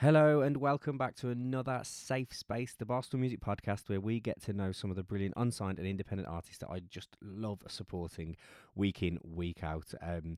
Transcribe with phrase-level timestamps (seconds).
[0.00, 4.42] Hello and welcome back to another Safe Space, the Boston Music Podcast, where we get
[4.42, 8.36] to know some of the brilliant unsigned and independent artists that I just love supporting
[8.74, 9.94] week in, week out.
[10.02, 10.36] Um,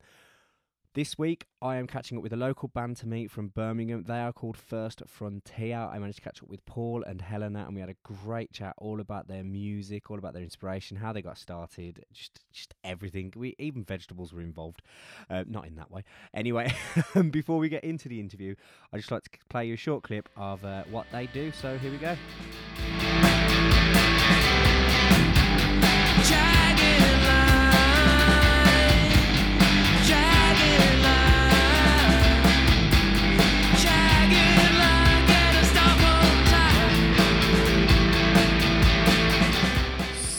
[0.93, 4.03] this week, I am catching up with a local band to meet from Birmingham.
[4.03, 5.77] They are called First Frontier.
[5.77, 8.73] I managed to catch up with Paul and Helena, and we had a great chat
[8.77, 13.31] all about their music, all about their inspiration, how they got started, just just everything.
[13.35, 14.81] We even vegetables were involved,
[15.29, 16.03] uh, not in that way.
[16.33, 16.73] Anyway,
[17.29, 18.55] before we get into the interview,
[18.91, 21.51] I just like to play you a short clip of uh, what they do.
[21.51, 22.15] So here we go.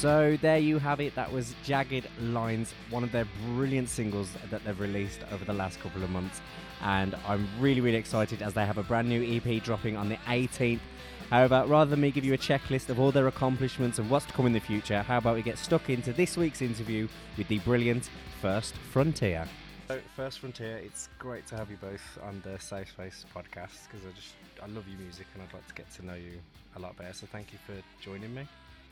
[0.01, 1.15] So there you have it.
[1.15, 5.79] That was Jagged Lines, one of their brilliant singles that they've released over the last
[5.79, 6.41] couple of months.
[6.81, 10.17] And I'm really, really excited as they have a brand new EP dropping on the
[10.27, 10.81] 18th.
[11.29, 14.33] However, rather than me give you a checklist of all their accomplishments and what's to
[14.33, 17.59] come in the future, how about we get stuck into this week's interview with the
[17.59, 18.09] brilliant
[18.41, 19.47] First Frontier?
[19.89, 24.07] So, First Frontier, it's great to have you both on the Safe Space podcast because
[24.07, 26.41] I just I love your music and I'd like to get to know you
[26.77, 27.13] a lot better.
[27.13, 28.47] So, thank you for joining me.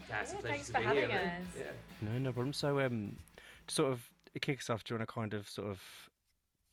[0.08, 1.56] Yeah, Yeah, thanks to for be having here, us.
[1.58, 2.08] Yeah.
[2.08, 2.52] No, no problem.
[2.52, 3.16] So, um,
[3.66, 4.08] to sort of
[4.40, 5.82] kick us off, do you want to kind of sort of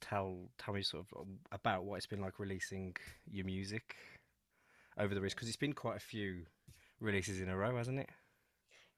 [0.02, 2.96] tell tell me sort of about what it's been like releasing
[3.30, 3.96] your music
[4.98, 5.34] over the years?
[5.34, 6.46] Because it's been quite a few
[7.00, 8.10] releases in a row, hasn't it?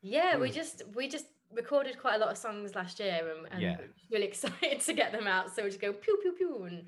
[0.02, 0.54] Yeah, we Mm.
[0.54, 3.78] just we just recorded quite a lot of songs last year and, and Yeah.
[4.12, 5.56] really excited to get them out.
[5.56, 6.86] So we just go pew pew pew and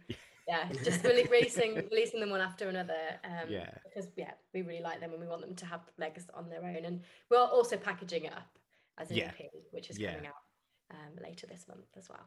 [0.49, 3.01] yeah, just really releasing releasing them one after another.
[3.23, 3.69] Um, Yeah.
[3.83, 6.63] because yeah, we really like them and we want them to have legs on their
[6.63, 6.85] own.
[6.85, 8.49] And we're also packaging it up
[8.97, 9.31] as an Yeah.
[9.39, 10.13] EP, which is Yeah.
[10.13, 10.43] coming out
[10.91, 12.25] um, later this month as well.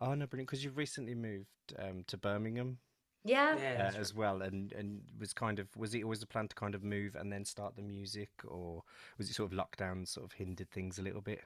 [0.00, 0.48] Oh no, brilliant!
[0.48, 1.48] Because you've recently moved
[1.78, 2.78] um, to Birmingham
[3.24, 6.48] Yeah, Yeah, uh, as well, and and was kind of was it always the plan
[6.48, 8.82] to kind of move and then start the music, or
[9.16, 11.40] was it sort of lockdown sort of hindered things a little bit?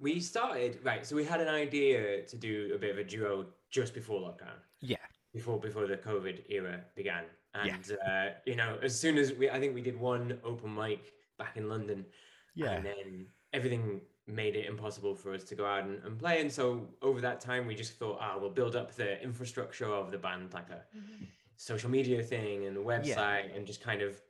[0.00, 3.46] We started right, so we had an idea to do a bit of a duo
[3.70, 7.24] just before lockdown, Yeah, before before the COVID era began,
[7.54, 7.74] Yeah.
[7.74, 11.12] and uh, you know, as soon as we, I think we did one open mic
[11.38, 12.04] back in London,
[12.54, 16.40] yeah, and then everything made it impossible for us to go out and, and play,
[16.40, 20.10] and so over that time, we just thought, ah, we'll build up the infrastructure of
[20.10, 20.82] the band, like a
[21.56, 24.20] social media thing and a website and just kind of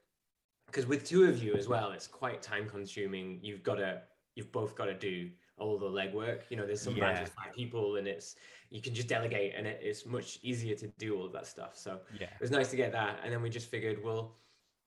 [0.67, 3.39] because with two of you as well it's quite time consuming.
[3.43, 4.01] You've got to
[4.35, 6.43] you've both got to do all the legwork.
[6.51, 7.25] You know there's some bands Yeah.
[7.25, 8.37] with five people and it's
[8.71, 11.77] you can just delegate and it, it's much easier to do all of that stuff.
[11.77, 13.21] So yeah, it was nice to get that.
[13.23, 14.37] And then we just figured well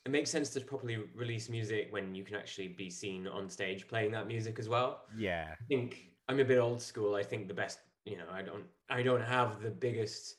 [0.05, 3.87] it makes sense to properly release music when you can actually be seen on stage
[3.87, 5.01] playing that music as well.
[5.15, 7.15] Yeah, I think I'm a bit old school.
[7.15, 10.37] I think the best, you know, I don't I don't have the biggest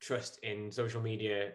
[0.00, 1.52] trust in social media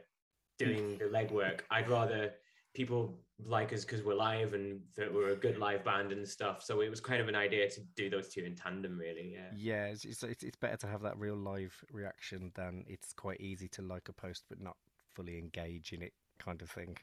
[0.60, 1.00] doing mm.
[1.00, 1.62] the legwork.
[1.70, 2.34] I'd rather
[2.74, 6.64] people like us because we're live and that we're a good live band and stuff.
[6.64, 9.34] So it was kind of an idea to do those two in tandem, really.
[9.34, 9.50] Yeah.
[9.56, 9.86] yeah.
[9.86, 13.68] It's, it's it's it's better to have that real live reaction than it's quite easy
[13.70, 14.78] to like a post but not
[15.16, 16.96] fully engage in it, kind of thing.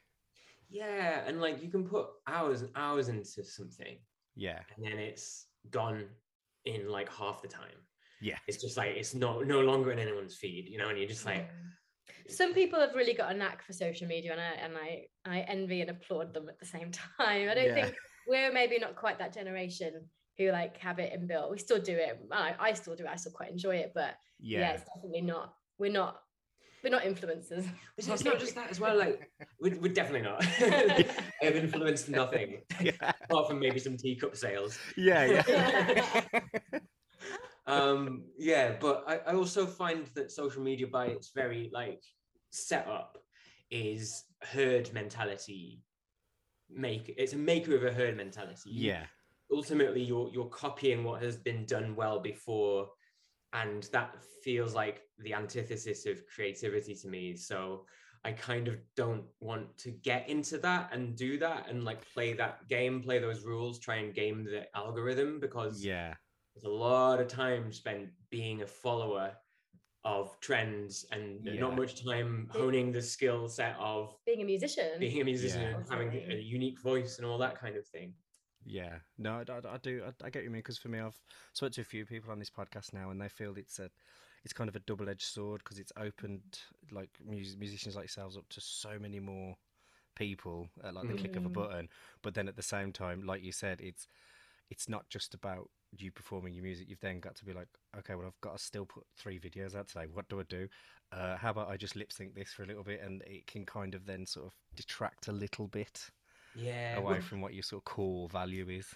[0.70, 3.96] Yeah, and like you can put hours and hours into something,
[4.36, 6.04] Yeah, and then it's gone
[6.66, 7.78] in like half the time.
[8.20, 11.08] yeah, It's just like it's no no longer in anyone's feed, you know, and you're
[11.08, 11.48] just like,
[12.28, 15.40] some people have really got a knack for social media and I and I, I
[15.40, 17.48] envy and applaud them at the same time.
[17.48, 17.74] I don't Yeah.
[17.84, 17.94] think
[18.26, 21.50] we're maybe not quite that generation who like have it inbuilt.
[21.50, 22.20] We still do it.
[22.30, 23.10] I, I still do it.
[23.10, 24.60] I still quite enjoy it, but yeah.
[24.60, 25.54] yeah, it's definitely not.
[25.78, 26.20] We're not.
[26.84, 27.68] We're not influencers.
[27.96, 28.96] It's, it's not just that as well.
[28.96, 29.28] Like
[29.60, 30.44] we're, we're definitely not.
[30.60, 31.04] I
[31.42, 32.92] have influenced nothing yeah,
[33.24, 34.78] apart from maybe some teacup sales.
[34.96, 36.22] yeah, yeah.
[37.66, 42.00] Um, yeah, but I, I also find that social media, by its very like
[42.50, 43.18] setup,
[43.70, 45.82] is herd mentality.
[46.70, 48.70] Make it's a maker of a herd mentality.
[48.70, 49.04] Yeah,
[49.52, 52.88] ultimately you're you're copying what has been done well before
[53.54, 57.84] and that feels like the antithesis of creativity to me so
[58.24, 62.32] i kind of don't want to get into that and do that and like play
[62.34, 66.14] that game play those rules try and game the algorithm because yeah,
[66.54, 69.32] there's a lot of time spent being a follower
[70.04, 71.60] of trends and Yeah.
[71.60, 74.98] not much time honing the skill set of Being a musician.
[75.00, 75.76] being a musician Yeah.
[75.76, 78.14] and having a unique voice and all that kind of thing
[78.64, 80.02] Yeah, no, I, I- I do.
[80.04, 81.18] I, I get what you mean because for me, I've
[81.54, 83.88] spoke to a few people on this podcast now, and they feel it's a,
[84.44, 86.60] it's kind of a double-edged sword because it's opened
[86.90, 89.56] like mus- musicians like yourselves up to so many more
[90.16, 91.52] people at like the click of a Mhm.
[91.54, 91.88] button.
[92.20, 94.06] But then at the same time, like you said, it's
[94.70, 97.68] it's not just about you performing your music, you've then got to be like,
[97.98, 100.06] okay, well, I've got to still put three videos out today.
[100.06, 100.68] What do I do?
[101.12, 103.64] Uh, how about I just lip sync this for a little bit, and it can
[103.66, 106.10] kind of then sort of detract a little bit
[106.54, 108.94] yeah away well, from what your sort of core value is.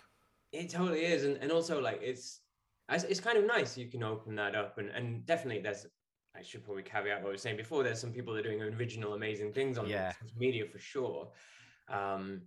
[0.53, 2.41] it totally is and, and also like it's
[2.89, 5.87] it's kind of nice you can open that up and and definitely there's
[6.35, 7.83] I should probably caveat what I was saying before.
[7.83, 10.15] There's some people that are doing original, amazing things on Yeah.
[10.19, 11.31] social media for sure.
[11.89, 12.45] Um,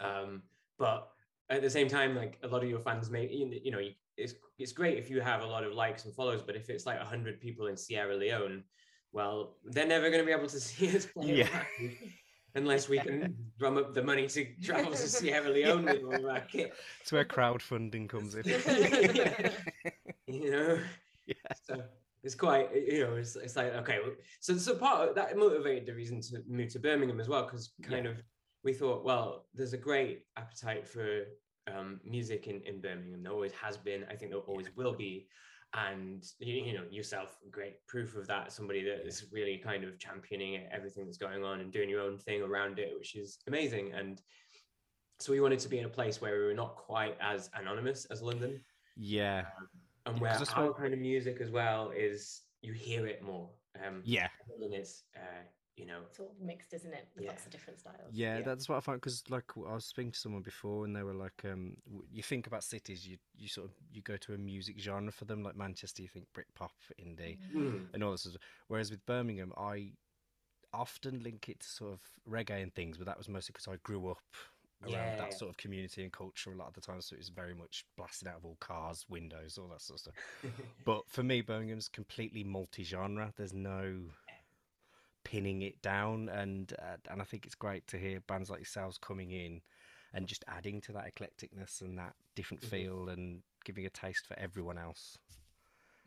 [0.00, 0.44] um,
[0.78, 1.12] but
[1.50, 3.80] at the same time, like a lot of your fans may, you you know,
[4.16, 6.86] it's it's great if you have a lot of likes and follows, but if it's
[6.86, 8.64] like hundred people in Sierra Leone,
[9.12, 11.64] well, they're never going to be able to see us play Yeah.
[12.54, 16.24] unless we can drum up the money to travel to Sierra Leone with all of
[16.26, 16.72] our kit.
[17.00, 18.44] It's where crowdfunding comes in.
[20.26, 20.78] you know
[21.26, 21.34] yeah.
[21.64, 21.82] so
[22.22, 23.98] it's quite you know it's, it's like okay
[24.38, 27.72] so so part of that motivated the reason to move to birmingham as well because
[27.82, 28.12] kind Yeah.
[28.12, 28.22] of
[28.62, 31.24] we thought well there's a great appetite for
[31.66, 33.22] um, music in, in birmingham.
[33.22, 34.04] There always has been.
[34.10, 35.26] I think there always will be.
[35.72, 38.52] And you, you know yourself great proof of that.
[38.52, 42.00] Somebody that is really kind of championing it, everything that's going on and doing your
[42.00, 43.92] own thing around it which is amazing.
[43.92, 44.20] And
[45.20, 48.06] so we wanted to be in a place where we were not quite as anonymous
[48.06, 48.60] as london.
[48.96, 49.44] Yeah.
[50.06, 53.50] and Yeah, where our kind of music as well is you hear it more.
[53.86, 54.28] Um, Yeah.
[54.60, 55.42] and it's uh,
[55.76, 57.08] you know, It's all mixed, isn't it?
[57.16, 58.12] With lots of different styles.
[58.12, 58.42] Yeah, Yeah.
[58.44, 61.14] that's what I find because, like, I was speaking to someone before, and they were
[61.14, 61.76] like, um,
[62.10, 65.24] "You think about cities, you you sort of you go to a music genre for
[65.24, 68.22] them, like Manchester, you think Britpop, indie, mm, and all this.
[68.24, 69.94] sort of- Whereas with Birmingham, I
[70.72, 73.76] often link it to sort of reggae and things, but that was mostly because I
[73.78, 74.22] grew up
[74.82, 75.16] around Yeah.
[75.16, 77.54] that sort of community and culture a lot of the time, so it was very
[77.54, 80.14] much blasted out of all cars, windows, all that sort of stuff.
[80.86, 83.32] But for me, Birmingham's completely multi-genre.
[83.36, 84.14] There's no
[85.30, 88.98] pinning it down, and uh, and I think it's great to hear bands like yourselves
[88.98, 89.60] coming in
[90.12, 92.68] and just adding to that eclecticness and that different Mhm.
[92.68, 95.16] feel and giving a taste for everyone else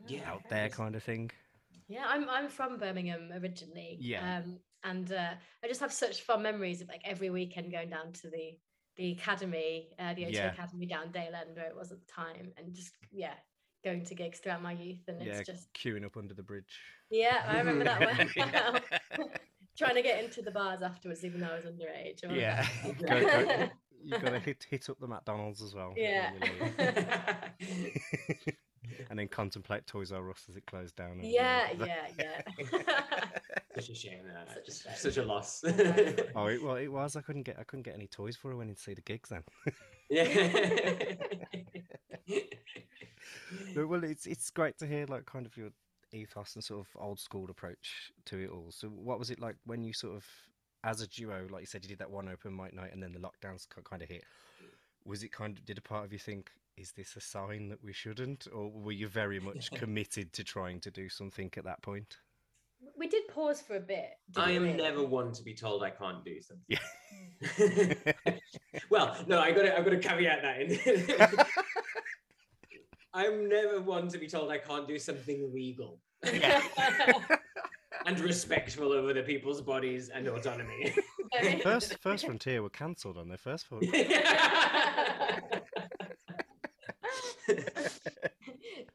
[0.06, 0.30] Yeah.
[0.30, 1.30] out there, kind of thing.
[1.88, 3.96] Yeah, I'm I'm from Birmingham originally.
[4.00, 4.38] Yeah.
[4.38, 8.12] Um, and uh, I just have such fun memories of like every weekend going down
[8.14, 8.58] to the
[8.96, 10.52] the academy, uh, the O2 Yeah.
[10.52, 13.34] Academy down Dale End where it was at the time, and just yeah,
[13.84, 16.78] going to gigs throughout my youth, and yeah, it's just queuing up under the bridge.
[17.10, 18.00] yeah, I remember that
[19.18, 19.28] one.
[19.76, 22.24] Trying to get into the bars afterwards, even though I was underage.
[22.28, 22.98] I Yeah, that.
[23.08, 23.68] go, go,
[24.04, 25.92] you got to hit hit up the McDonald's as well.
[25.96, 26.30] Yeah.
[29.10, 31.12] and then contemplate Toys R Us as it closed down.
[31.12, 32.42] and yeah, yeah, yeah.
[33.74, 34.92] such a shame that Such a shame.
[34.96, 35.64] such a loss.
[36.36, 37.16] Oh, it, well, it was.
[37.16, 37.58] I couldn't get.
[37.58, 39.30] I couldn't get any toys for her when to see the gigs.
[39.30, 39.42] Then.
[40.08, 40.48] yeah.
[43.74, 45.70] No, well, it's it's great to hear like kind of your
[46.12, 48.66] ethos and sort of old school approach to it all.
[48.70, 50.24] So, what was it like when you sort of,
[50.84, 53.12] as a duo, like you said, you did that one open mic night, and then
[53.12, 54.24] the lockdowns kind of hit.
[55.04, 57.82] Was it kind of did a part of you think, is this a sign that
[57.84, 61.82] we shouldn't, or were you very much committed to trying to do something at that
[61.82, 62.16] point?
[62.96, 64.10] we did pause for a bit.
[64.36, 64.72] I am we?
[64.72, 66.64] never one to be told I can't do something.
[66.68, 68.12] Yeah.
[68.90, 71.46] well, no, I got to I got to caveat that in.
[73.14, 76.00] I'm never one to be told I can't do something legal
[78.06, 80.92] and respectful of other people's bodies and autonomy.
[81.62, 83.82] First, First Frontier were cancelled on their first film.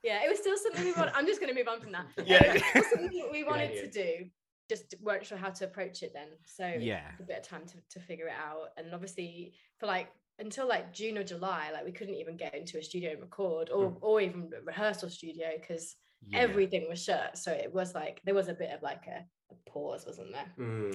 [0.03, 1.11] yeah, it was still something we want.
[1.15, 2.05] I'm just going to move on from that.
[2.17, 2.53] Um, Yeah.
[2.55, 3.81] it was something that we wanted idea.
[3.83, 4.25] to do.
[4.67, 6.27] Just weren't sure how to approach it then.
[6.45, 7.11] So Yeah.
[7.19, 8.69] a bit of time to, to figure it out.
[8.77, 10.09] And obviously for like
[10.39, 13.69] until like June or July, like we couldn't even get into a studio and record
[13.69, 15.95] or or even a rehearsal studio because
[16.27, 16.39] Yeah.
[16.39, 17.37] everything was shut.
[17.37, 20.51] So it was like there was a bit of like a, a pause, wasn't there?
[20.57, 20.93] Mm,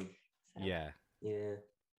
[0.57, 0.91] So, Yeah.
[1.21, 1.55] yeah,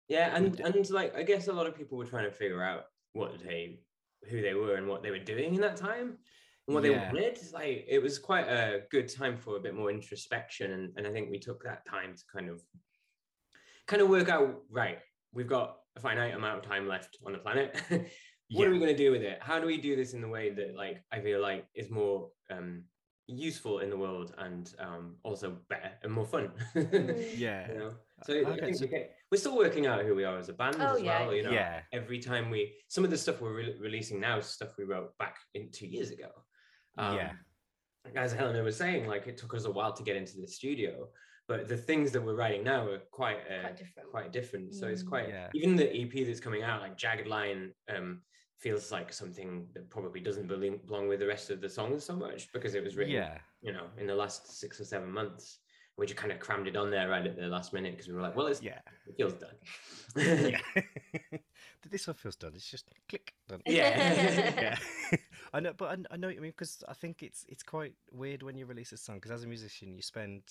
[0.09, 2.85] yeah, and and like I guess a lot of people were trying to figure out
[3.13, 3.81] what they,
[4.29, 6.19] who they were, and what they were doing in that time,
[6.67, 6.91] and what Yeah.
[6.91, 7.39] they wanted.
[7.53, 11.13] Like it was quite a good time for a bit more introspection, and and I
[11.13, 12.63] think we took that time to kind of,
[13.87, 14.63] kind of work out.
[14.71, 14.99] Right,
[15.33, 17.81] we've got a finite amount of time left on the planet.
[17.91, 18.01] what
[18.49, 18.67] Yeah.
[18.67, 19.39] are we going to do with it?
[19.41, 22.31] How do we do this in the way that like I feel like is more
[22.51, 22.85] um
[23.27, 27.67] useful in the world and um also better and more fun Yeah.
[27.73, 30.25] you know so I I think so- we get, we're still working out who we
[30.25, 31.21] are as a band Oh, as yeah.
[31.25, 31.81] well you know Yeah.
[31.95, 35.17] every time we some of the stuff we're re- releasing now is stuff we wrote
[35.17, 36.29] back in two years ago
[36.99, 37.33] Um, Yeah.
[38.15, 41.09] as Helena was saying like it took us a while to get into the studio
[41.47, 44.11] but the things that we're writing now are quite uh, Quite different.
[44.11, 45.09] quite different so it's Mm.
[45.09, 45.49] quite Yeah.
[45.55, 48.23] even the EP that's coming out like Jagged Line um
[48.59, 52.17] feels like something that probably doesn't belong, belong with the rest of the songs so
[52.17, 53.39] much because it was written Yeah.
[53.61, 55.59] you know, in the last six or seven months.
[55.97, 58.15] We just kind of crammed it on there right at the last minute because we
[58.15, 58.81] were like, well, it's, Yeah.
[59.07, 59.55] it feels done.
[60.17, 60.59] yeah.
[61.91, 62.53] this one feels done.
[62.55, 63.61] It's just click done.
[63.67, 64.55] Yeah.
[65.13, 65.19] yeah.
[65.53, 67.93] I know, but I, I know what you mean because I think it's it's quite
[68.11, 70.43] weird when you release a song because as a musician you spend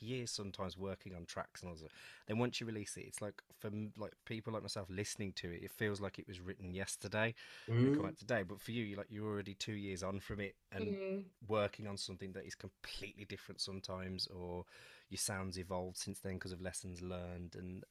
[0.00, 1.90] years sometimes working on tracks and all that.
[2.26, 5.62] Then once you release it, it's like for like people like myself listening to it,
[5.62, 7.34] it feels like it was written yesterday,
[7.68, 7.96] mm.
[7.96, 8.42] come out today.
[8.42, 11.22] But for you, you're like you're already two years on from it and mm.
[11.48, 14.64] working on something that is completely different sometimes, or
[15.08, 17.84] your sounds evolved since then because of lessons learned and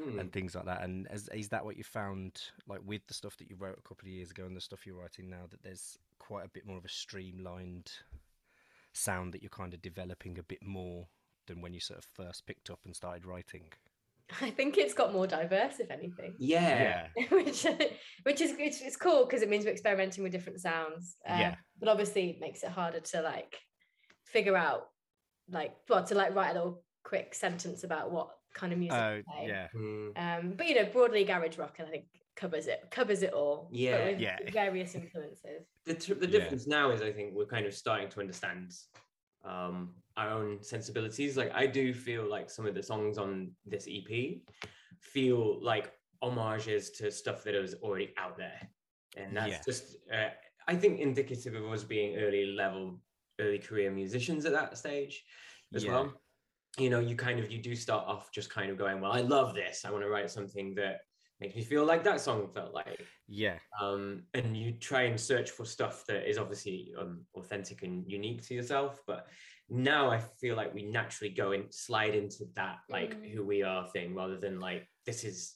[0.00, 0.18] mm.
[0.18, 0.82] and things like that.
[0.82, 3.88] And is, is that what you found like with the stuff that you wrote a
[3.88, 6.66] couple of years ago and the stuff you're writing now that there's quite a bit
[6.66, 7.90] more of a streamlined
[8.92, 11.06] sound that you're kind of developing a bit more
[11.46, 13.64] than when you sort of first picked up and started writing?
[14.40, 16.34] I think it's got more diverse, if anything.
[16.38, 17.66] Yeah, which
[18.22, 21.16] which is it's, it's cool because it means we're experimenting with different sounds.
[21.26, 23.56] Um, yeah, but obviously it makes it harder to like
[24.24, 24.88] figure out
[25.50, 28.98] like well to like write a little quick sentence about what kind of music.
[28.98, 29.66] Oh uh, yeah.
[29.72, 30.08] Hmm.
[30.16, 32.04] Um, but you know, broadly garage rock, I think
[32.36, 33.68] covers it covers it all.
[33.70, 34.38] Yeah, yeah.
[34.50, 35.66] Various influences.
[35.84, 36.76] The the difference yeah.
[36.76, 38.72] now is I think we're kind of starting to understand
[39.44, 41.36] um, our own sensibilities.
[41.36, 44.38] Like I do feel like some of the songs on this EP
[45.00, 45.92] feel like
[46.22, 48.68] homages to stuff that was already out there,
[49.16, 49.60] and that's yeah.
[49.64, 50.28] just uh,
[50.68, 53.00] I think indicative of us being early level,
[53.40, 55.24] early career musicians at that stage
[55.74, 55.92] as yeah.
[55.92, 56.12] well.
[56.78, 59.20] You know, you kind of you do start off just kind of going, well, I
[59.20, 59.84] love this.
[59.84, 61.00] I want to write something that
[61.42, 63.04] makes me feel like that song felt like.
[63.28, 63.58] Yeah.
[63.80, 68.46] Um, and you try and search for stuff that is obviously um, authentic and unique
[68.46, 69.00] to yourself.
[69.06, 69.26] But
[69.68, 73.32] now I feel like we naturally go and slide into that like mm.
[73.32, 75.54] who we are thing rather than like this is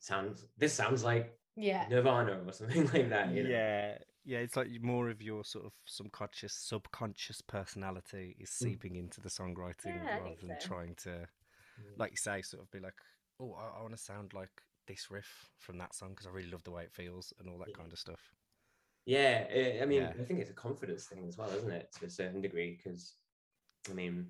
[0.00, 3.32] sounds this sounds like yeah Nirvana or something like that.
[3.32, 3.50] You know?
[3.50, 3.98] Yeah.
[4.24, 8.64] Yeah, it's like more of your sort of subconscious, subconscious personality is mm.
[8.64, 8.98] seeping mm.
[8.98, 10.68] into the songwriting yeah, rather than so.
[10.68, 11.96] trying to, mm.
[11.96, 12.92] like you say, sort of be like,
[13.40, 14.50] oh, I, I want to sound like
[14.88, 17.58] this riff from that song because I really love the way it feels and all
[17.58, 17.76] that yeah.
[17.76, 18.20] kind of stuff.
[19.06, 19.44] Yeah,
[19.80, 20.12] I mean, yeah.
[20.20, 22.76] I think it's a confidence thing as well, isn't it, to a certain degree?
[22.76, 23.14] Because,
[23.88, 24.26] I mean,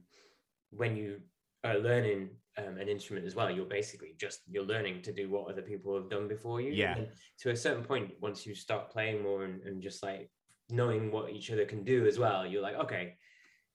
[0.70, 1.20] when you
[1.64, 5.50] are learning um, an instrument as well, you're basically just you're learning to do what
[5.50, 6.72] other people have done before you.
[6.72, 6.96] Yeah.
[6.96, 7.08] And
[7.40, 10.30] to a certain point, once you start playing more and, and just like
[10.70, 13.16] knowing what each other can do as well, you're like, okay,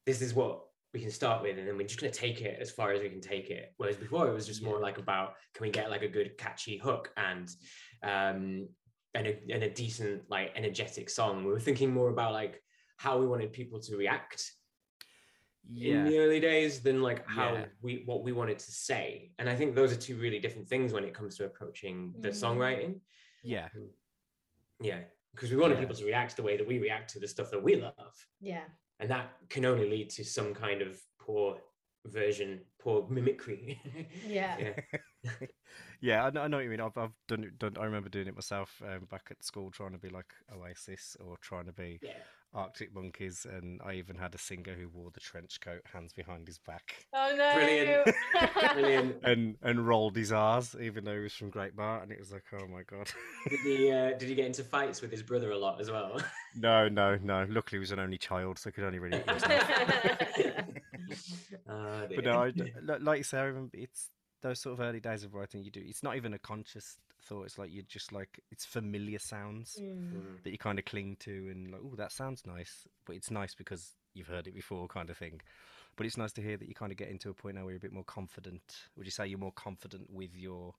[0.05, 0.61] this is what
[0.93, 3.01] we can start with and then we're just going to take it as far as
[3.01, 3.73] we can take it.
[3.77, 6.77] Whereas before it was just more like about can we get like a good catchy
[6.77, 7.49] hook and
[8.03, 8.67] um
[9.15, 11.43] and a, and a decent like energetic song?
[11.43, 12.61] We were thinking more about like
[12.97, 14.51] how we wanted people to react
[15.67, 15.95] yeah.
[15.95, 17.65] in the early days than like how yeah.
[17.81, 19.31] we what we wanted to say.
[19.39, 22.29] And i think those are two really different things when it comes to approaching the
[22.29, 22.39] mm.
[22.39, 22.99] songwriting.
[23.43, 23.67] Yeah.
[24.79, 24.99] Yeah.
[25.33, 25.79] Because we wanted yeah.
[25.79, 28.13] people to react the way that we react to the stuff that we love.
[28.39, 28.65] Yeah
[28.99, 31.57] and that can only lead to some kind of poor
[32.05, 33.79] version, poor mimicry.
[34.27, 34.57] yeah.
[35.23, 35.33] Yeah.
[36.01, 36.81] yeah, I know, I know what you mean.
[36.81, 37.57] I've, I've done it.
[37.57, 41.15] Done, I remember doing it myself um, back at school, trying to be like Oasis
[41.25, 42.11] or trying to be yeah.
[42.53, 46.47] Arctic Monkeys, and I even had a singer who wore the trench coat, hands behind
[46.47, 47.05] his back.
[47.13, 47.53] Oh no!
[47.55, 48.15] Brilliant,
[48.73, 49.15] brilliant.
[49.23, 52.31] And and rolled his R's, even though he was from Great Barr, and it was
[52.31, 53.11] like, oh my god.
[53.49, 56.21] did he uh, did he get into fights with his brother a lot as well?
[56.55, 57.45] no, no, no.
[57.49, 59.23] Luckily, he was an only child, so he could only really.
[59.27, 59.41] uh,
[61.67, 62.53] but no, I,
[62.99, 64.09] like you say, I remember it's
[64.41, 65.63] those sort of early days of writing.
[65.63, 65.81] You do.
[65.83, 67.45] It's not even a conscious thought.
[67.45, 70.43] It's like you're just like it's familiar sounds mm.
[70.43, 72.87] that you kind of cling to, and like, oh, that sounds nice.
[73.05, 75.41] But it's nice because you've heard it before, kind of thing.
[75.95, 77.71] But it's nice to hear that you kind of get into a point now where
[77.71, 78.63] you're a bit more confident.
[78.97, 80.73] Would you say you're more confident with your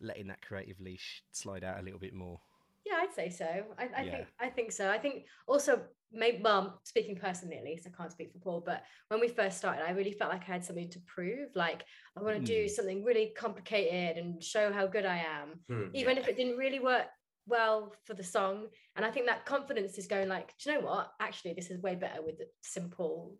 [0.00, 2.40] letting that creative leash slide out a little bit more?
[2.88, 3.64] Yeah, I'd say so.
[3.78, 4.10] I, I yeah.
[4.10, 4.90] think I think so.
[4.90, 8.82] I think also maybe well, speaking personally at least, I can't speak for Paul, but
[9.08, 11.50] when we first started, I really felt like I had something to prove.
[11.54, 11.84] Like
[12.16, 12.46] I want to mm.
[12.46, 12.68] do hmm.
[12.68, 16.22] something really complicated and show how good I am, mm, even yeah.
[16.22, 17.06] if it didn't really work
[17.46, 18.66] well for the song.
[18.96, 21.12] And I think that confidence is going like, do you know what?
[21.20, 23.36] Actually, this is way better with the simple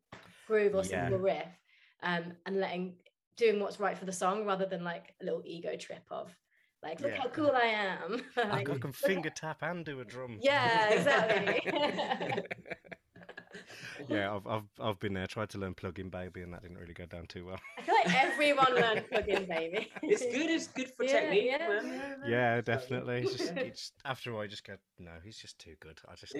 [0.46, 1.04] groove or yeah.
[1.04, 1.48] simple riff.
[2.02, 2.94] Um, and letting
[3.36, 6.34] doing what's right for the song rather than like a little ego trip of
[6.82, 7.22] like, look yeah.
[7.22, 8.22] how cool I am.
[8.50, 10.38] like, I can finger tap and do a drum.
[10.40, 12.42] Yeah, exactly.
[14.08, 15.26] yeah, I've, I've I've been there.
[15.26, 17.58] Tried to learn plug-in baby, and that didn't really go down too well.
[17.78, 19.88] I feel like everyone learned plug-in baby.
[20.02, 20.50] it's good.
[20.50, 21.44] It's good for yeah, technique.
[21.46, 23.22] Yeah, yeah, yeah definitely.
[23.22, 26.00] It's just, it's, after a while, you just go, no, he's just too good.
[26.08, 26.32] I just.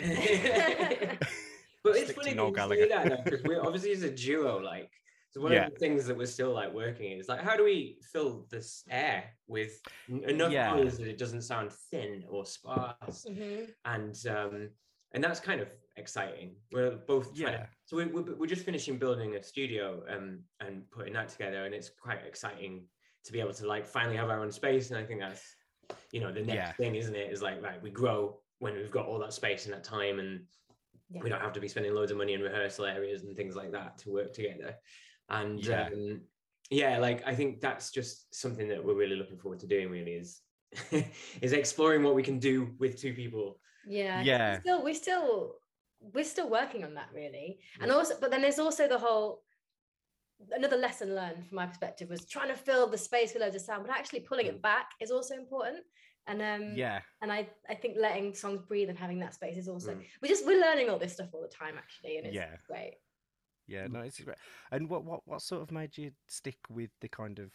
[1.82, 4.90] but it's funny that you say that because we're obviously as a duo, like
[5.38, 5.66] so one yeah.
[5.66, 8.82] of the things that we're still like working is like, how do we fill this
[8.90, 10.74] air with enough yeah.
[10.74, 13.24] noise that it doesn't sound thin or sparse?
[13.28, 13.64] Mm-hmm.
[13.84, 14.70] And um,
[15.12, 16.56] and that's kind of exciting.
[16.72, 17.58] We're both trying yeah.
[17.58, 21.64] To, so we, we're, we're just finishing building a studio um, and putting that together,
[21.64, 22.82] and it's quite exciting
[23.24, 24.90] to be able to like finally have our own space.
[24.90, 25.42] And I think that's
[26.10, 26.72] you know the next yeah.
[26.72, 27.32] thing, isn't it?
[27.32, 30.40] Is like right, we grow when we've got all that space and that time and
[31.10, 31.20] yeah.
[31.22, 33.70] we don't have to be spending loads of money in rehearsal areas and things like
[33.72, 34.74] that to work together
[35.28, 35.86] and yeah.
[35.86, 36.20] Um,
[36.70, 40.12] yeah like i think that's just something that we're really looking forward to doing really
[40.12, 40.40] is
[41.40, 45.54] is exploring what we can do with two people yeah yeah we still we're still
[46.14, 49.42] we're still working on that really and also but then there's also the whole
[50.52, 53.62] another lesson learned from my perspective was trying to fill the space with loads of
[53.62, 54.62] sound but actually pulling it mm.
[54.62, 55.78] back is also important
[56.28, 59.68] and um yeah and i i think letting songs breathe and having that space is
[59.68, 60.02] also mm.
[60.22, 62.56] we just we're learning all this stuff all the time actually and it's yeah.
[62.68, 62.94] great
[63.68, 63.92] yeah mm.
[63.92, 64.36] no it's great.
[64.72, 67.52] And what what what sort of made you stick with the kind of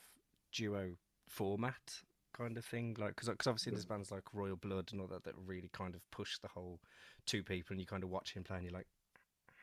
[0.53, 0.91] duo
[1.27, 2.01] format
[2.37, 2.95] kind of thing?
[2.97, 3.89] Like because obviously there's mm.
[3.89, 6.79] bands like royal blood and all that that really kind of push the whole
[7.25, 8.87] two people and you kind of watch him play and you're like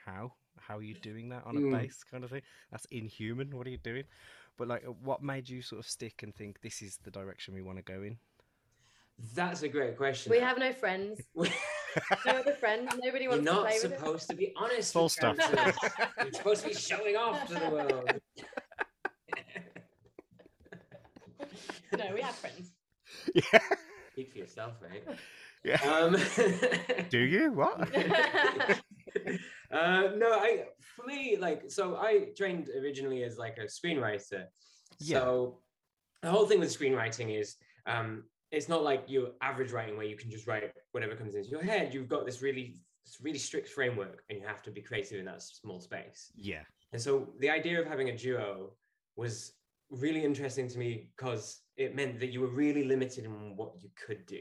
[0.05, 0.33] how?
[0.59, 1.73] How are you doing that on a mm.
[1.73, 2.43] bass kind of thing?
[2.71, 3.57] That's inhuman.
[3.57, 4.05] What are you doing?
[4.57, 7.55] But like uh, what made you sort of stick and think this is the direction
[7.55, 8.19] we want to go in?
[9.35, 10.31] That's a great question.
[10.31, 11.21] We have no friends.
[12.27, 12.93] no other friends.
[13.03, 14.93] Nobody wants You're to play with supposed to be honest.
[14.93, 15.37] Full stop.
[16.23, 18.11] You're supposed to be showing off to the world.
[21.99, 22.73] no, we have friends.
[23.35, 23.61] Yeah.
[24.13, 25.05] Speak for yourself, right?
[25.65, 25.83] Yeah.
[25.83, 26.17] Um,
[27.11, 27.53] Do you?
[27.53, 27.81] What?
[29.73, 34.45] uh, no, I for me, like, so I trained originally as like a screenwriter.
[34.99, 35.19] Yeah.
[35.19, 35.59] So
[36.23, 37.57] the whole thing with screenwriting is
[37.87, 41.49] um, it's not like your average writing where you can just write whatever comes into
[41.49, 41.95] your head.
[41.95, 42.81] You've got this really
[43.23, 46.31] really strict framework and you have to be creative in that small space.
[46.37, 46.63] Yeah.
[46.93, 48.73] And so the idea of having a duo
[49.17, 49.53] was
[49.91, 53.91] really interesting to me because it meant that you were really limited in what you
[54.07, 54.41] could do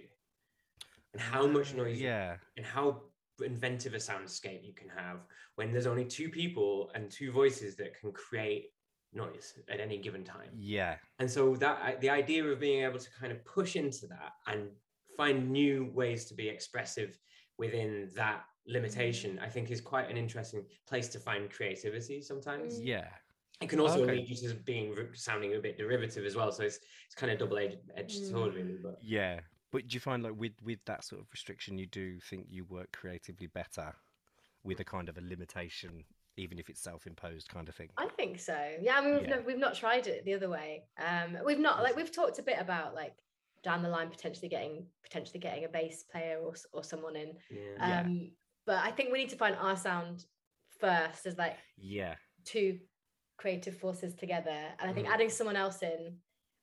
[1.14, 3.02] and how uh, much noise yeah and how
[3.44, 5.18] inventive a soundscape you can have
[5.56, 8.68] when there's only two people and two voices that can create
[9.14, 10.50] noise at any given time.
[10.56, 10.96] Yeah.
[11.20, 14.70] And so that the idea of being able to kind of push into that and
[15.18, 17.18] find new ways to be expressive
[17.58, 22.80] within that limitation, I think is quite an interesting place to find creativity sometimes.
[22.80, 23.08] Yeah.
[23.62, 24.16] It can also okay.
[24.16, 26.52] lead you to being sounding a bit derivative as well.
[26.52, 28.32] So it's it's kind of double edged mm.
[28.32, 28.78] sword really.
[28.82, 29.42] But yeah.
[29.72, 32.64] But do you find like with with that sort of restriction you do think you
[32.66, 33.94] work creatively better
[34.64, 36.06] with a kind of a limitation
[36.40, 37.90] even if it's self-imposed kind of thing.
[37.98, 38.58] I think so.
[38.82, 39.36] Yeah i mean we've, yeah.
[39.36, 40.84] No, we've not tried it the other way.
[40.98, 43.14] Um we've not like we've talked a bit about like
[43.64, 47.34] down the line potentially getting potentially getting a bass player or, or someone in.
[47.50, 48.02] Yeah.
[48.02, 48.28] um yeah.
[48.66, 50.26] but i think we need to find our sound
[50.80, 52.16] first as like yeah.
[52.46, 52.80] two
[53.38, 54.58] creative forces together.
[54.80, 55.12] And i think mm.
[55.12, 56.16] adding someone else in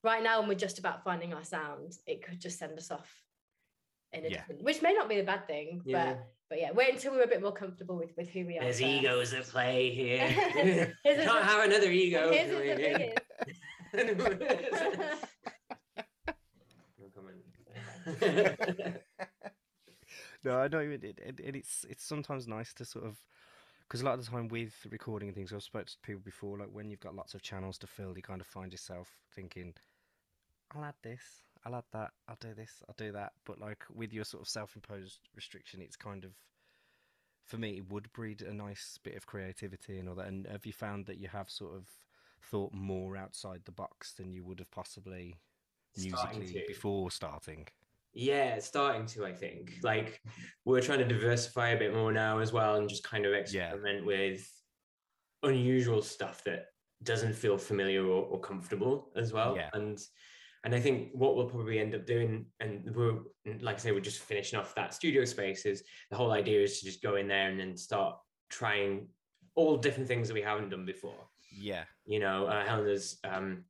[0.03, 3.11] right now when we're just about finding our sound it could just send us off
[4.12, 7.13] in a different which may not be a bad thing but but yeah, wait until
[7.13, 8.63] we're a bit more comfortable with with who we are.
[8.63, 8.91] There's first.
[8.91, 10.95] egos at play here.
[11.05, 12.33] Can't have another ego.
[12.33, 13.13] Here's the thing
[20.45, 23.19] no, I know it, it, it, it's it's sometimes nice to sort of
[23.81, 26.59] because a lot of the time with recording and things, I've spoken to people before,
[26.59, 29.75] like when you've got lots of channels to fill, you kind of find yourself thinking,
[30.73, 33.33] "I'll add this, I'll add that, I'll do this, I'll do that.
[33.45, 36.33] But like with your sort of self-imposed restriction, it's kind of
[37.45, 40.27] for me it would breed a nice bit of creativity and all that.
[40.27, 41.88] And have you found that you have sort of
[42.42, 45.37] thought more outside the box than you would have possibly
[45.97, 47.66] musically before starting?
[48.12, 49.75] Yeah, starting to, I think.
[49.83, 50.21] Like
[50.64, 54.01] we're trying to diversify a bit more now as well and just kind of experiment
[54.01, 54.07] yeah.
[54.07, 54.51] with
[55.42, 56.66] unusual stuff that
[57.03, 59.55] doesn't feel familiar or, or comfortable as well.
[59.55, 59.69] Yeah.
[59.75, 59.99] And
[60.66, 63.20] and I think what we'll probably end up doing, and we're
[63.61, 65.64] like I say, we're just finishing off that studio space.
[65.64, 68.16] Is the whole idea is to just go in there and then start
[68.50, 69.07] trying
[69.55, 71.29] all different things that we haven't done before.
[71.57, 73.62] Yeah, you know, uh, Helena's um,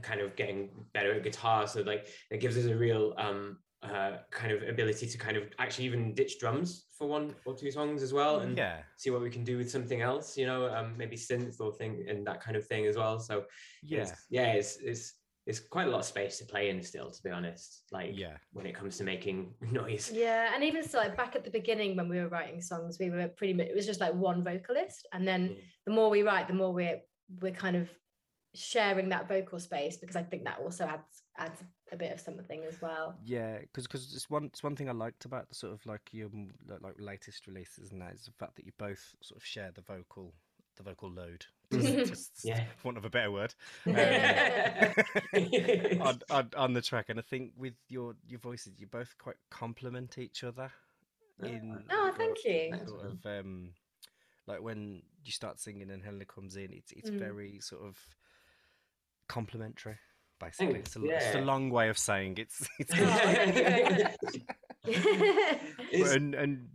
[0.00, 4.12] kind of getting better at guitar, so like it gives us a real um, uh,
[4.30, 8.02] kind of ability to kind of actually even ditch drums for one or two songs
[8.02, 8.78] as well, and yeah.
[8.96, 10.38] see what we can do with something else.
[10.38, 13.20] You know, um, maybe synth or thing and that kind of thing as well.
[13.20, 13.44] So
[13.82, 15.19] yeah, it's, yeah, it's it's
[15.50, 18.36] there's quite a lot of space to play in still to be honest like yeah.
[18.52, 20.08] when it comes to making noise.
[20.14, 23.10] Yeah and even so like back at the beginning when we were writing songs we
[23.10, 25.56] were pretty much it was just like one vocalist and then mm.
[25.86, 27.00] the more we write the more we're
[27.40, 27.88] we're kind of
[28.54, 32.62] sharing that vocal space because i think that also adds adds a bit of something
[32.68, 33.16] as well.
[33.24, 36.02] Yeah because because it's one it's one thing i liked about the sort of like
[36.12, 36.28] your
[36.68, 39.82] like latest releases and that is the fact that you both sort of share the
[39.82, 40.32] vocal
[40.84, 42.64] the vocal load just, yeah.
[42.82, 43.54] want of a better word.
[43.86, 43.94] Um,
[46.02, 49.36] on, on, on, the track and i think with your your voices you both quite
[49.50, 50.70] complement each other
[51.42, 52.72] in oh thank you.
[52.86, 53.72] sort of um
[54.46, 57.18] like when you start singing and helena comes in it's it's mm.
[57.18, 57.98] very sort of
[59.28, 59.98] complimentary
[60.40, 60.80] basically.
[60.80, 61.20] It's a, yeah.
[61.20, 62.92] it's a long way of saying it's it's
[66.12, 66.68] and and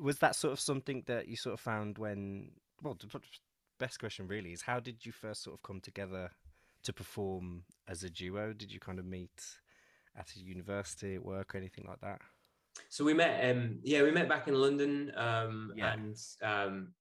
[0.00, 2.50] was that sort of something that you sort of found when?
[2.82, 3.06] Well, the
[3.82, 6.30] best question really is how did you first sort of come together
[6.84, 8.52] to perform as a duo?
[8.52, 9.38] Did you kind of meet
[10.16, 12.20] at a university, at work, or anything like that?
[12.88, 15.94] So we met, um, yeah, we met back in London, um, yeah.
[15.94, 16.92] and um,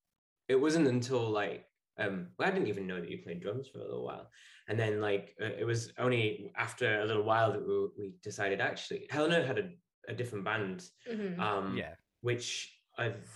[0.47, 1.65] it wasn't until like
[1.99, 4.27] um, well, I didn't even know that you played drums for a little while,
[4.67, 8.59] and then like uh, it was only after a little while that we, we decided
[8.59, 9.69] actually Helena had a,
[10.07, 11.39] a different band, mm-hmm.
[11.39, 13.27] um, yeah, which I've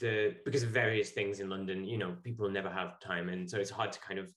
[0.00, 3.58] the because of various things in London, you know, people never have time, and so
[3.58, 4.32] it's hard to kind of.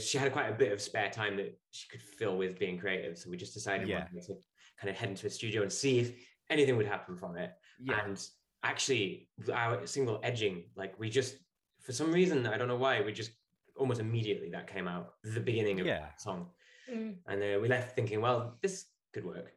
[0.00, 3.16] She had quite a bit of spare time that she could fill with being creative,
[3.16, 4.00] so we just decided yeah.
[4.00, 4.34] to
[4.80, 6.12] kind of head into a studio and see if
[6.50, 7.52] anything would happen from it.
[7.80, 8.04] Yeah.
[8.04, 8.20] And
[8.64, 11.36] actually, our single edging, like we just
[11.80, 13.30] for some reason I don't know why we just
[13.76, 16.00] almost immediately that came out the beginning of yeah.
[16.00, 16.48] that song,
[16.92, 17.14] mm.
[17.28, 19.52] and uh, we left thinking, well, this could work.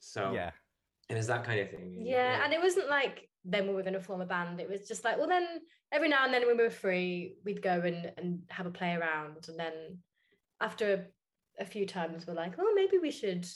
[0.00, 0.50] So yeah,
[1.10, 1.98] and it's that kind of thing.
[2.00, 2.44] Yeah, yeah.
[2.44, 4.60] and it wasn't like then we were going to form a band.
[4.60, 5.46] It was just like, well, then
[5.92, 8.94] every now and then when we were free, we'd go and and have a play
[8.94, 9.98] around, and then
[10.60, 10.94] after
[11.58, 13.46] a, a few times, we're like, oh, maybe we should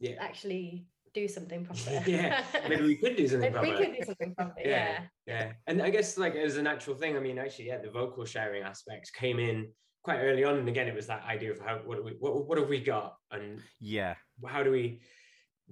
[0.00, 0.16] yeah.
[0.18, 2.02] actually do something proper.
[2.06, 3.68] yeah, maybe we could do something proper.
[3.68, 4.54] We could do something proper.
[4.58, 5.52] yeah, yeah, yeah.
[5.66, 8.62] And I guess like as a natural thing, I mean, actually, yeah, the vocal sharing
[8.62, 9.68] aspects came in
[10.02, 12.58] quite early on, and again, it was that idea of how what we what what
[12.58, 14.14] have we got, and yeah,
[14.46, 15.00] how do we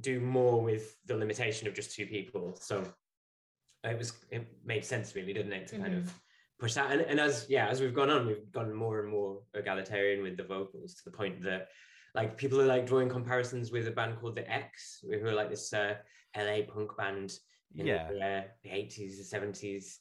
[0.00, 2.56] do more with the limitation of just two people?
[2.60, 2.84] So
[3.84, 5.84] it was it made sense, really, didn't it, to mm-hmm.
[5.84, 6.16] kind of mm-hmm.
[6.58, 6.90] push that.
[6.90, 10.36] And, and as yeah, as we've gone on, we've gone more and more egalitarian with
[10.36, 11.68] the vocals to the point that
[12.14, 15.50] like people are like drawing comparisons with a band called the X, who are like
[15.50, 15.94] this uh,
[16.36, 17.32] LA punk band
[17.76, 18.08] in yeah.
[18.08, 19.96] the, uh, the 80s, the 70s,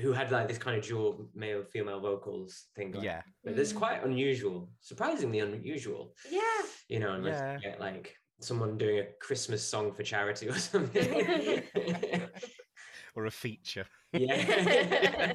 [0.00, 2.90] who had like this kind of dual male female vocals thing.
[2.90, 3.04] Going.
[3.04, 3.78] Yeah, but it's mm.
[3.78, 6.14] quite unusual, surprisingly unusual.
[6.30, 6.40] Yeah,
[6.88, 7.54] you know, unless yeah.
[7.54, 11.62] you get like someone doing a Christmas song for charity or something.
[13.16, 13.86] or a feature.
[14.12, 15.34] Yeah.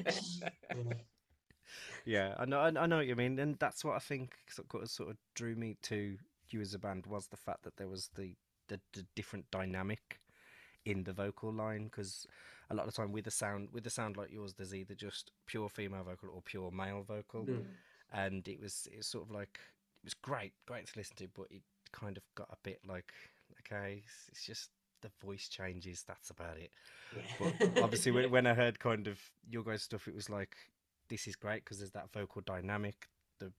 [2.04, 4.88] yeah, I know, I know what you mean, and that's what I think sort of,
[4.88, 6.16] sort of drew me to
[6.48, 8.34] you as a band was the fact that there was the
[8.68, 10.20] the, the different dynamic
[10.84, 12.26] in the vocal line because
[12.70, 14.94] a lot of the time with a sound with a sound like yours there's either
[14.94, 17.64] just pure female vocal or pure male vocal mm.
[18.12, 19.58] and it was it was sort of like
[20.02, 23.12] it was great great to listen to but it kind of got a bit like
[23.60, 24.70] okay it's, it's just
[25.02, 26.70] the voice changes that's about it
[27.38, 30.56] but obviously when, when i heard kind of your guys stuff it was like
[31.12, 33.06] this is great because there's that vocal dynamic,
[33.38, 33.52] the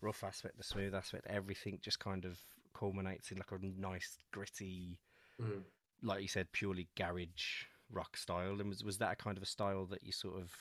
[0.00, 2.38] rough aspect, the smooth aspect, everything just kind of
[2.74, 5.00] culminates in like a nice gritty,
[5.40, 5.62] mm.
[6.00, 8.60] like you said, purely garage rock style.
[8.60, 10.52] And was was that a kind of a style that you sort of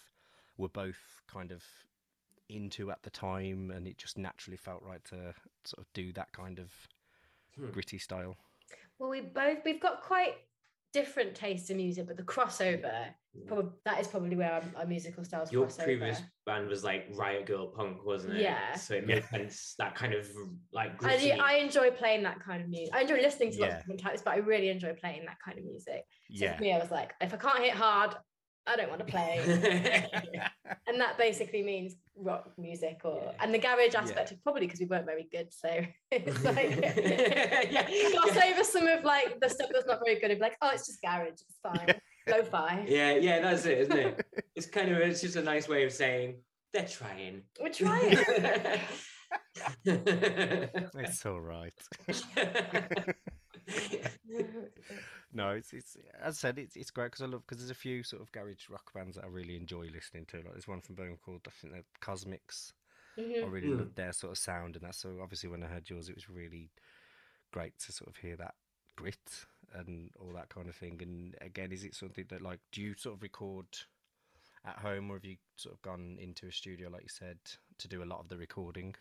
[0.57, 1.63] were both kind of
[2.49, 6.31] into at the time, and it just naturally felt right to sort of do that
[6.31, 6.71] kind of
[7.55, 7.69] hmm.
[7.69, 8.35] gritty style?
[9.01, 10.35] Well, we both we've got quite
[10.93, 13.07] different tastes in music, but the crossover,
[13.47, 15.51] probably that is probably where our, our musical styles.
[15.51, 18.43] Your previous band was like Riot Grrrl Punk, wasn't it?
[18.43, 18.75] Yeah.
[18.75, 20.29] So it made sense that kind of
[20.71, 21.03] like.
[21.03, 22.93] I, I enjoy playing that kind of music.
[22.93, 23.63] I enjoy listening to yeah.
[23.63, 26.03] lots of different types, but I really enjoy playing that kind of music.
[26.35, 26.57] So yeah.
[26.57, 28.15] for me, I was like, if I can't hit hard,
[28.67, 29.39] I don't want to play.
[30.87, 33.31] and that basically means rock music or yeah.
[33.39, 34.37] and the garage aspect yeah.
[34.43, 35.51] probably because we weren't very good.
[35.51, 35.67] So
[36.11, 36.79] it's like
[37.71, 37.89] yeah.
[38.11, 40.69] gloss over some of like the stuff that's not very good and be like, oh,
[40.73, 41.95] it's just garage, it's fine.
[42.29, 42.85] Lo-fi.
[42.87, 44.25] Yeah, yeah, that's it, isn't it?
[44.55, 46.35] It's kind of it's just a nice way of saying
[46.71, 47.41] they're trying.
[47.59, 48.17] We're trying.
[49.85, 51.73] it's all right
[55.33, 57.75] no, it's it's as I said, it's it's great because I love because there's a
[57.75, 60.37] few sort of garage rock bands that I really enjoy listening to.
[60.37, 62.73] Like there's one from Birmingham called I think they're Cosmics.
[63.17, 63.45] Mm-hmm.
[63.45, 63.79] I really mm.
[63.79, 64.95] love their sort of sound and that.
[64.95, 66.71] So obviously when I heard yours, it was really
[67.51, 68.55] great to sort of hear that
[68.95, 70.99] grit and all that kind of thing.
[71.01, 73.65] And again, is it something that like do you sort of record
[74.65, 77.37] at home, or have you sort of gone into a studio like you said
[77.79, 78.95] to do a lot of the recording?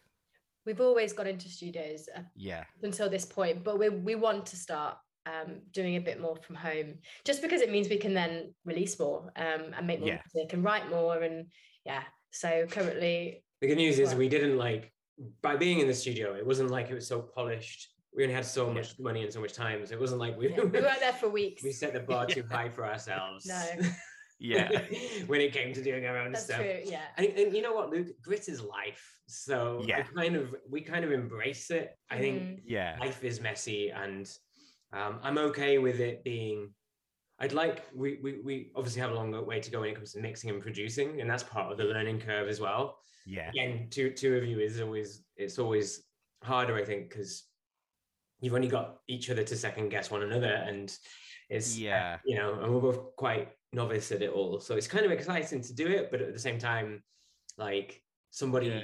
[0.64, 2.09] We've always got into studios.
[2.14, 2.64] Uh, yeah.
[2.83, 6.56] Until this point, but we we want to start um, doing a bit more from
[6.56, 10.20] home, just because it means we can then release more um, and make more yeah.
[10.35, 11.22] music and write more.
[11.22, 11.46] And
[11.85, 13.44] yeah, so currently.
[13.61, 14.92] The good news is we didn't like,
[15.42, 17.88] by being in the studio, it wasn't like it was so polished.
[18.16, 19.87] We only had so much money and so much time.
[19.87, 20.64] So it wasn't like we, yeah.
[20.64, 21.62] we weren't there for weeks.
[21.62, 23.46] We set the bar too high for ourselves.
[23.46, 23.64] No.
[24.40, 24.70] yeah
[25.26, 27.74] when it came to doing our own That's stuff true, yeah and, and you know
[27.74, 32.16] what luke grit is life so yeah kind of we kind of embrace it i
[32.16, 32.20] mm.
[32.20, 34.26] think yeah life is messy and
[34.92, 36.70] um, I'm okay with it being.
[37.38, 40.12] I'd like we, we we obviously have a long way to go when it comes
[40.12, 42.98] to mixing and producing, and that's part of the learning curve as well.
[43.24, 43.50] Yeah.
[43.59, 46.03] And two two of you is always it's always
[46.42, 47.44] harder, I think, because
[48.40, 50.94] you've only got each other to second guess one another, and
[51.48, 55.07] it's yeah, you know, and we're both quite novice at it all, so it's kind
[55.07, 57.03] of exciting to do it, but at the same time,
[57.57, 58.68] like somebody.
[58.68, 58.83] Yeah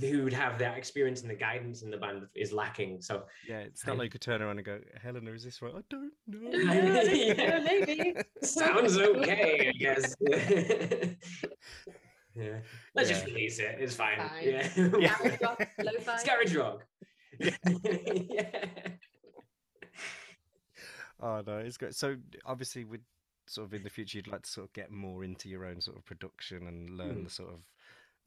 [0.00, 3.00] who would have that experience and the guidance in the band is lacking.
[3.00, 5.62] So yeah, it's not I, like you could turn around and go, "Helena, is this
[5.62, 6.50] right?" I don't know.
[7.12, 7.60] yeah.
[7.64, 10.14] maybe sounds okay, I guess.
[12.34, 12.58] yeah,
[12.94, 13.14] let's yeah.
[13.14, 13.76] just release it.
[13.78, 14.18] It's fine.
[14.18, 14.42] fine.
[14.42, 15.16] Yeah, yeah.
[15.18, 16.24] Garage rock, lo-fi.
[16.24, 16.86] garage rock.
[17.38, 18.66] yeah.
[21.22, 21.94] Oh no, it's great.
[21.94, 23.00] So obviously, with
[23.46, 25.80] sort of in the future, you'd like to sort of get more into your own
[25.80, 27.24] sort of production and learn mm.
[27.24, 27.60] the sort of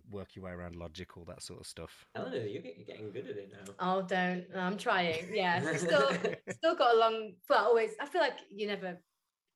[0.09, 2.05] work your way around logic, all that sort of stuff.
[2.15, 3.73] Eleanor, you're getting good at it now.
[3.79, 4.45] Oh, don't.
[4.55, 5.27] I'm trying.
[5.33, 6.09] Yeah, still,
[6.49, 7.33] still got a long.
[7.49, 7.91] Well, always.
[8.01, 8.99] I feel like you never.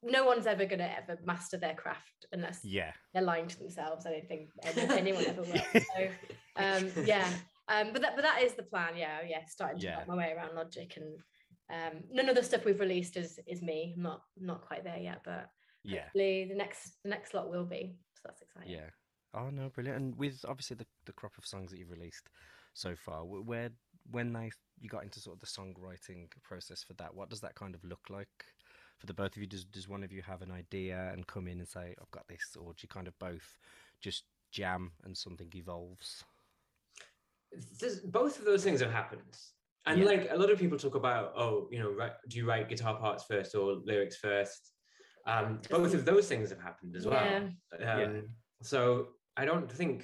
[0.04, 4.06] No one's ever going to ever master their craft unless yeah they're lying to themselves.
[4.06, 4.50] I don't think
[4.92, 5.62] anyone ever will.
[5.74, 6.08] So,
[6.56, 7.28] um, yeah.
[7.70, 8.96] Um, but that, but that is the plan.
[8.96, 9.46] Yeah, yeah.
[9.48, 10.04] Starting to yeah.
[10.08, 11.18] my way around logic, and
[11.70, 13.94] um, none of the stuff we've released is is me.
[13.98, 15.50] I'm not not quite there yet, but
[15.84, 17.96] yeah, the next the next lot will be.
[18.14, 18.72] So that's exciting.
[18.72, 18.90] Yeah.
[19.34, 19.98] Oh no, brilliant!
[19.98, 22.30] And with obviously the, the crop of songs that you've released
[22.74, 23.70] so far, where
[24.10, 27.56] when they you got into sort of the songwriting process for that, what does that
[27.56, 28.46] kind of look like
[28.98, 29.48] for the both of you?
[29.48, 32.28] Does does one of you have an idea and come in and say, "I've got
[32.28, 33.58] this," or do you kind of both
[34.02, 36.24] just jam and something evolves?
[37.80, 39.38] There's, both of those things have happened.
[39.86, 40.06] And yeah.
[40.06, 42.98] like a lot of people talk about, oh, you know, write, do you write guitar
[42.98, 44.74] parts first or lyrics first?
[45.26, 47.24] Um, both of those things have happened as well.
[47.24, 47.94] Yeah.
[47.94, 48.22] Um, yeah.
[48.62, 49.08] So
[49.38, 50.04] I don't think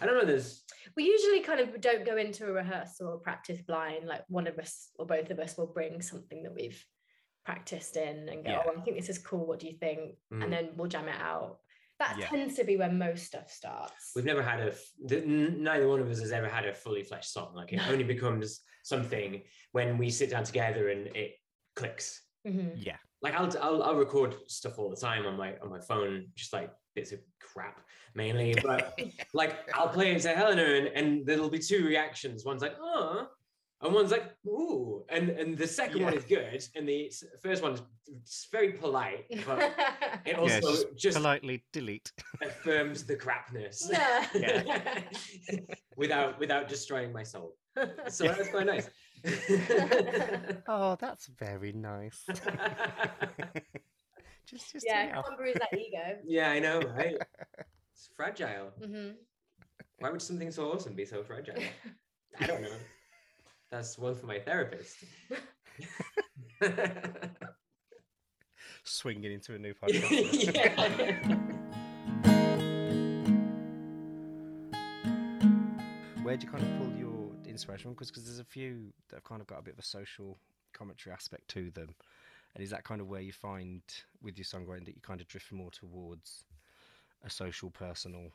[0.00, 0.24] I don't know.
[0.24, 0.62] There's
[0.96, 4.06] we usually kind of don't go into a rehearsal or practice blind.
[4.06, 6.82] Like one of us or both of us will bring something that we've
[7.44, 8.62] practiced in and go, yeah.
[8.66, 9.46] "Oh, I think this is cool.
[9.46, 10.44] What do you think?" Mm.
[10.44, 11.58] And then we'll jam it out.
[11.98, 12.28] That yeah.
[12.28, 14.12] tends to be where most stuff starts.
[14.16, 14.74] We've never had a
[15.26, 17.54] neither one of us has ever had a fully fleshed song.
[17.54, 21.34] Like it only becomes something when we sit down together and it
[21.76, 22.22] clicks.
[22.46, 22.76] Mm-hmm.
[22.76, 22.96] Yeah.
[23.20, 26.54] Like I'll, I'll I'll record stuff all the time on my on my phone, just
[26.54, 27.80] like bits of crap
[28.14, 28.54] mainly.
[28.62, 28.98] But
[29.34, 32.44] like I'll play it to Helena and, and there'll be two reactions.
[32.44, 33.28] One's like, oh,
[33.82, 35.04] and one's like, ooh.
[35.08, 36.04] And and the second yeah.
[36.04, 36.62] one is good.
[36.74, 37.10] And the
[37.42, 37.82] first one's
[38.52, 39.74] very polite, but
[40.26, 42.12] it also yeah, just, just, politely delete.
[42.42, 43.90] affirms the crapness.
[43.90, 45.02] Yeah.
[45.96, 47.56] without without destroying my soul.
[48.08, 48.90] So that's quite nice.
[50.68, 52.26] oh, that's very nice.
[54.50, 56.18] Just, just yeah, can't bruise that ego.
[56.26, 57.16] Yeah, I know, right?
[57.92, 58.72] It's fragile.
[58.82, 59.10] Mm-hmm.
[59.98, 61.54] Why would something so awesome be so fragile?
[62.40, 62.76] I don't know.
[63.70, 65.04] That's one for my therapist.
[68.82, 71.60] Swinging into a new podcast.
[76.22, 77.92] Where do you kind of pull your inspiration from?
[77.92, 80.38] Because there's a few that have kind of got a bit of a social
[80.72, 81.94] commentary aspect to them.
[82.54, 83.82] And is that kind of where you find
[84.22, 86.44] with your songwriting that you kind of drift more towards
[87.24, 88.30] a social, personal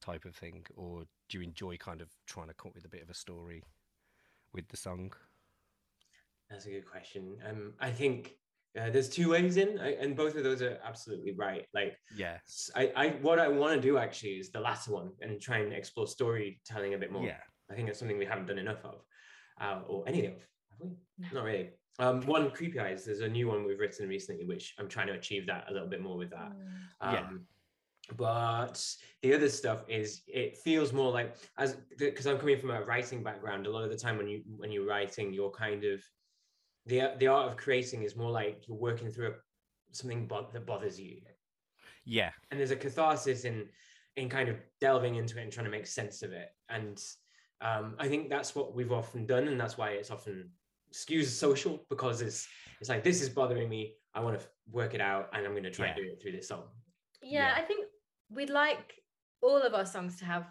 [0.00, 2.88] type of thing, or do you enjoy kind of trying to come up with a
[2.88, 3.62] bit of a story
[4.52, 5.12] with the song?
[6.50, 7.36] That's a good question.
[7.48, 8.34] Um, I think
[8.78, 11.64] uh, there's two ways in, I, and both of those are absolutely right.
[11.72, 12.38] Like, yeah,
[12.76, 15.72] I, I what I want to do actually is the latter one and try and
[15.72, 17.24] explore storytelling a bit more.
[17.24, 17.38] Yeah,
[17.70, 19.04] I think it's something we haven't done enough of,
[19.60, 20.34] uh, or any of.
[20.34, 20.88] Have we?
[21.18, 21.28] No.
[21.32, 21.70] Not really.
[21.98, 23.04] Um, one creepy eyes.
[23.04, 25.88] There's a new one we've written recently, which I'm trying to achieve that a little
[25.88, 26.52] bit more with that.
[26.52, 27.08] Mm.
[27.08, 27.30] Um, yeah.
[28.16, 28.84] But
[29.22, 33.22] the other stuff is it feels more like as because I'm coming from a writing
[33.22, 33.66] background.
[33.66, 36.02] A lot of the time when you when you're writing, you're kind of
[36.84, 39.32] the the art of creating is more like you're working through a,
[39.92, 41.20] something bo- that bothers you.
[42.04, 42.30] Yeah.
[42.50, 43.68] And there's a catharsis in
[44.16, 46.50] in kind of delving into it and trying to make sense of it.
[46.68, 47.02] And
[47.60, 50.50] um, I think that's what we've often done, and that's why it's often
[50.94, 52.46] skews social because it's
[52.80, 53.94] it's like this is bothering me.
[54.14, 55.92] I want to work it out, and I'm going to try yeah.
[55.92, 56.64] and do it through this song.
[57.22, 57.86] Yeah, yeah, I think
[58.30, 58.94] we'd like
[59.42, 60.46] all of our songs to have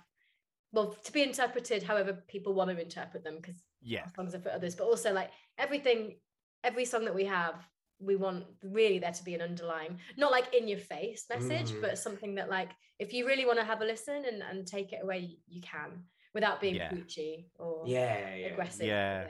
[0.72, 4.52] well to be interpreted however people want to interpret them because yeah songs are for
[4.52, 6.16] others but also like everything
[6.64, 7.56] every song that we have
[8.00, 11.82] we want really there to be an underlying not like in your face message mm.
[11.82, 14.94] but something that like if you really want to have a listen and, and take
[14.94, 16.04] it away you can
[16.34, 16.90] without being yeah.
[16.90, 18.48] preachy or yeah, yeah.
[18.48, 19.28] aggressive yeah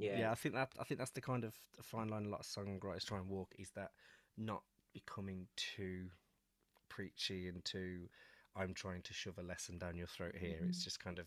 [0.00, 2.40] yeah yeah i think that i think that's the kind of fine line a lot
[2.40, 3.90] of songwriters try and walk is that
[4.36, 6.06] not becoming too
[6.88, 8.08] preachy and too
[8.56, 10.68] i'm trying to shove a lesson down your throat here mm-hmm.
[10.68, 11.26] it's just kind of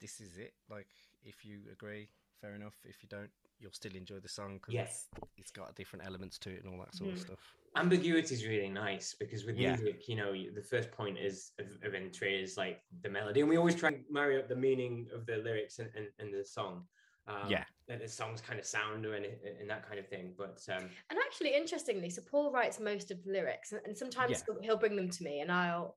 [0.00, 0.88] this is it like
[1.24, 2.08] if you agree
[2.40, 5.06] fair enough if you don't you'll still enjoy the song because yes.
[5.16, 7.18] it's, it's got different elements to it and all that sort mm-hmm.
[7.18, 9.74] of stuff ambiguity is really nice because with yeah.
[9.74, 13.48] music you know the first point is of, of entry is like the melody and
[13.48, 16.44] we always try and marry up the meaning of the lyrics and, and, and the
[16.44, 16.84] song
[17.28, 20.34] um, yeah that the songs kind of sound or any, and that kind of thing.
[20.36, 24.54] But um, and actually, interestingly, so Paul writes most of the lyrics, and sometimes yeah.
[24.62, 25.96] he'll bring them to me, and I'll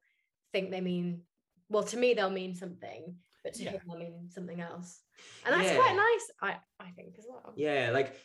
[0.53, 1.21] think they mean
[1.69, 3.71] well to me they'll mean something, but to yeah.
[3.71, 5.01] him they'll mean something else.
[5.45, 5.77] And that's yeah.
[5.77, 7.53] quite nice i i think as well.
[7.55, 8.15] Yeah like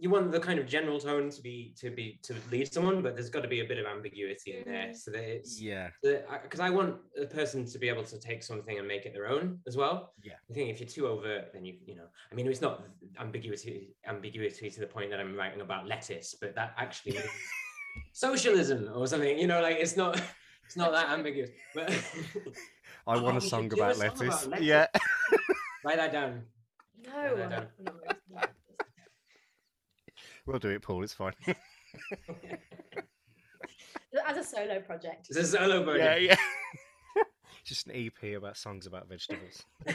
[0.00, 3.14] you want the kind of general tone to be to be to lead someone but
[3.14, 4.88] there's got to be a bit of ambiguity in there.
[4.88, 4.96] Mm.
[4.96, 5.88] So that it's yeah.
[6.02, 9.28] because i want a person to be able to take something and make it their
[9.28, 10.12] own as well.
[10.22, 10.34] Yeah.
[10.50, 12.84] I think if you're too overt then you you know i mean it's not
[13.18, 17.18] ambiguity ambiguity to the point that i'm writing about lettuce but that actually
[18.12, 20.20] socialism or something you know like it's not
[20.64, 21.92] it's not that ambiguous but
[23.06, 24.20] I oh, want oh, a song about lettuce.
[24.20, 24.66] About lettuce.
[24.66, 24.86] Yeah.
[25.84, 26.42] Write that down.
[27.06, 27.36] No.
[27.36, 27.66] That down.
[30.46, 31.02] we'll do it, Paul.
[31.02, 31.34] It's fine.
[34.26, 35.26] As a solo project.
[35.28, 36.22] It's a solo project.
[36.22, 36.36] Yeah,
[37.16, 37.22] yeah.
[37.64, 39.64] Just an EP about songs about vegetables.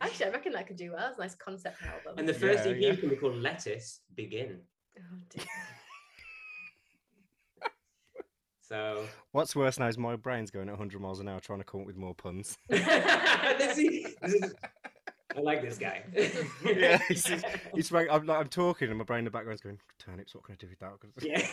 [0.00, 1.08] Actually, I reckon that could do well.
[1.08, 2.18] It's a nice concept album.
[2.18, 2.94] And the first yeah, EP yeah.
[2.96, 4.60] can be called Lettuce Begin.
[4.98, 5.44] Oh, dear.
[8.74, 11.64] So what's worse now is my brain's going at 100 miles an hour trying to
[11.64, 12.58] come up with more puns.
[12.68, 14.54] this is, this is,
[15.36, 16.02] I like this guy.
[16.64, 17.30] yeah, it's,
[17.72, 20.34] it's like I'm, like I'm talking and my brain in the background's going turnips.
[20.34, 20.90] What can I do with that?
[21.22, 21.46] Yeah.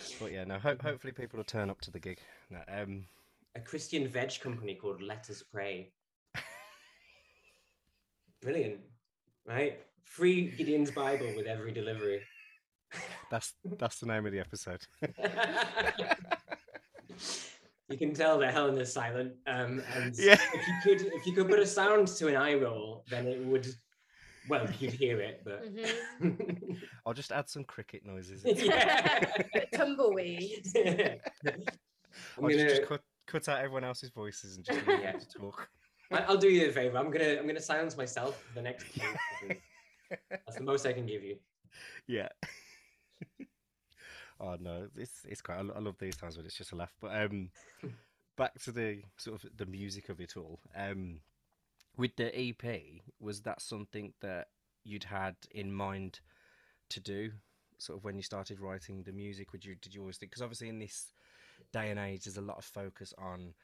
[0.18, 0.58] but yeah, no.
[0.58, 2.18] Ho- hopefully people will turn up to the gig.
[2.48, 3.04] No, um,
[3.56, 5.92] a Christian veg company called Let Us Pray.
[8.40, 8.80] Brilliant,
[9.46, 9.80] right?
[10.04, 12.22] Free Gideon's Bible with every delivery.
[13.30, 14.80] That's that's the name of the episode.
[17.88, 19.32] you can tell that Helen is silent.
[19.46, 20.38] Um, and yeah.
[20.54, 23.44] if you could if you could put a sound to an eye roll, then it
[23.44, 23.66] would
[24.48, 26.72] well, you'd hear it, but mm-hmm.
[27.06, 28.44] I'll just add some cricket noises.
[28.46, 29.24] Yeah.
[29.74, 30.66] Tumbleweed.
[30.76, 32.68] I'll gonna...
[32.68, 35.12] just, cut, cut out everyone else's voices and just yeah.
[35.38, 35.68] talk.
[36.10, 36.96] I'll do you a favor.
[36.96, 38.86] I'm gonna I'm gonna silence myself for the next.
[40.30, 41.36] That's the most I can give you.
[42.06, 42.28] Yeah.
[44.40, 45.58] Oh no, it's it's quite.
[45.58, 46.94] I, love these times when it's just a laugh.
[47.00, 47.50] But um,
[48.36, 50.60] back to the sort of the music of it all.
[50.76, 51.20] Um,
[51.96, 52.80] with the EP,
[53.20, 54.48] was that something that
[54.84, 56.20] you'd had in mind
[56.90, 57.32] to do?
[57.78, 60.32] Sort of when you started writing the music, would you did you always think?
[60.32, 61.12] Because obviously in this
[61.72, 63.54] day and age, there's a lot of focus on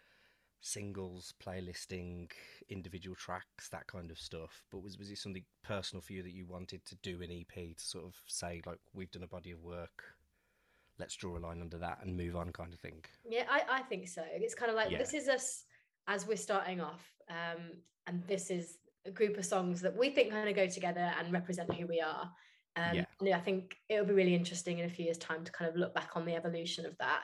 [0.61, 2.31] singles, playlisting,
[2.69, 4.65] individual tracks, that kind of stuff.
[4.71, 7.77] But was was it something personal for you that you wanted to do an EP
[7.77, 10.05] to sort of say like we've done a body of work,
[10.99, 13.05] let's draw a line under that and move on, kind of thing?
[13.29, 14.23] Yeah, I I think so.
[14.33, 14.99] It's kind of like yeah.
[14.99, 15.65] this is us
[16.09, 17.73] as we're starting off, um,
[18.07, 21.33] and this is a group of songs that we think kind of go together and
[21.33, 22.31] represent who we are.
[22.77, 23.05] Um, yeah.
[23.21, 25.77] And I think it'll be really interesting in a few years' time to kind of
[25.77, 27.23] look back on the evolution of that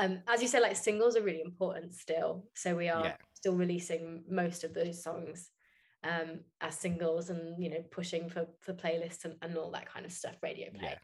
[0.00, 2.46] um, as you said, like singles are really important still.
[2.54, 3.16] So we are yeah.
[3.34, 5.50] still releasing most of those songs
[6.04, 10.06] um, as singles and you know pushing for for playlists and, and all that kind
[10.06, 10.96] of stuff, radio play.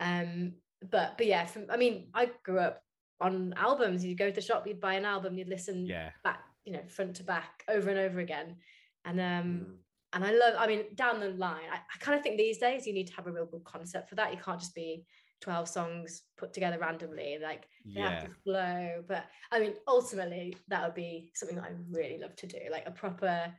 [0.00, 0.20] Yeah.
[0.20, 0.52] Um,
[0.90, 2.82] but but yeah, from, I mean, I grew up
[3.20, 4.04] on albums.
[4.04, 6.10] You'd go to the shop, you'd buy an album, you'd listen yeah.
[6.22, 8.56] back, you know, front to back over and over again.
[9.04, 9.74] And um, mm.
[10.12, 10.54] and I love.
[10.58, 13.14] I mean, down the line, I, I kind of think these days you need to
[13.14, 14.32] have a real good concept for that.
[14.32, 15.04] You can't just be
[15.40, 18.10] 12 songs put together randomly like they yeah.
[18.10, 22.34] have to flow but i mean ultimately that would be something that i really love
[22.36, 23.52] to do like a proper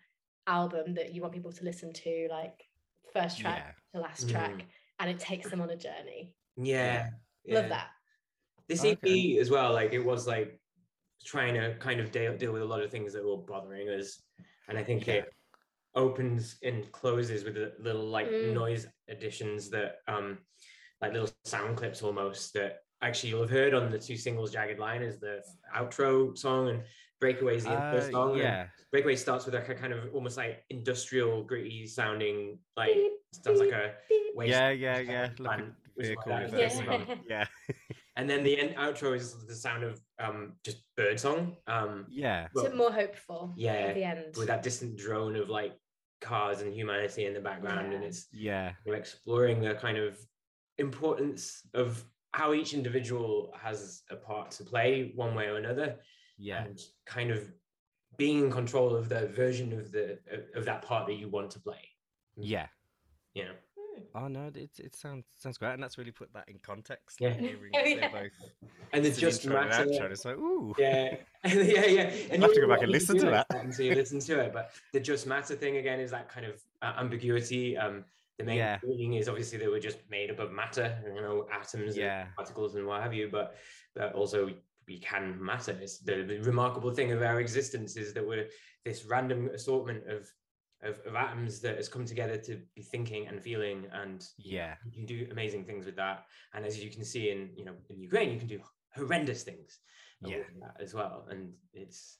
[0.48, 2.64] album that you want people to listen to like
[3.14, 4.00] first track yeah.
[4.00, 4.66] to last track mm.
[5.00, 7.10] and it takes them on a journey yeah,
[7.46, 7.60] yeah.
[7.60, 7.88] love that.
[8.68, 9.38] This ep okay.
[9.40, 10.60] as well like it was like
[11.26, 14.22] trying to kind of deal, deal with a lot of things that were bothering us
[14.68, 15.30] and i think it
[15.96, 18.54] opens and closes with little like mm.
[18.54, 20.38] noise additions that um
[21.02, 24.80] like little sound clips almost that actually you'll have heard on the two singles jagged
[24.80, 25.42] line is the
[25.76, 26.82] outro song and
[27.22, 28.68] breakaways the uh, intro song yeah.
[28.92, 33.12] Breakaway starts with like a kind of almost like industrial gritty sounding like beep,
[33.44, 33.94] sounds like a
[34.46, 35.30] yeah yeah yeah.
[35.40, 35.64] like
[35.98, 37.06] vehicle yeah.
[37.30, 37.46] yeah.
[38.16, 42.48] And then the end outro is the sound of um just bird song um yeah.
[42.54, 44.36] well, more hopeful yeah at the end.
[44.38, 45.74] with that distant drone of like
[46.20, 47.96] cars and humanity in the background yeah.
[47.96, 48.72] and it's yeah.
[48.86, 50.18] you're exploring the kind of
[50.78, 52.04] importance of
[52.38, 55.96] how each individual has a part to play one way or another.
[56.38, 56.64] Yeah.
[56.66, 57.52] And kind of
[58.18, 60.20] being in control of the version of the
[60.56, 61.82] of that part that you want to play.
[62.36, 62.68] Yeah.
[63.34, 63.52] You know
[64.16, 67.20] Oh no, it it sounds sounds great, and that's really put that in context.
[67.20, 67.36] Yeah,
[67.76, 68.10] oh, yeah.
[68.12, 68.32] both.
[68.94, 69.86] And it's just matter.
[69.90, 72.02] It's like ooh, yeah, yeah, yeah.
[72.32, 73.48] And you have to go back and listen to that.
[73.74, 76.62] So you listen to it, but the just matter thing again is that kind of
[76.82, 77.78] uh, ambiguity.
[77.78, 78.06] Um,
[78.38, 78.78] the main yeah.
[78.84, 82.28] meaning is obviously they were just made up of matter, you know, atoms, yeah.
[82.36, 83.30] particles, and what have you.
[83.32, 83.56] But,
[83.96, 84.52] but also
[84.88, 85.78] we can matter.
[85.82, 88.48] It's the, the remarkable thing of our existence is that we're
[88.86, 90.32] this random assortment of,
[90.84, 94.92] of, of atoms that has come together to be thinking and feeling, and yeah, you
[94.92, 96.26] can do amazing things with that.
[96.54, 98.60] And as you can see in you know in Ukraine, you can do
[98.96, 99.80] horrendous things
[100.22, 100.44] yeah.
[100.80, 101.26] as well.
[101.30, 102.18] And it's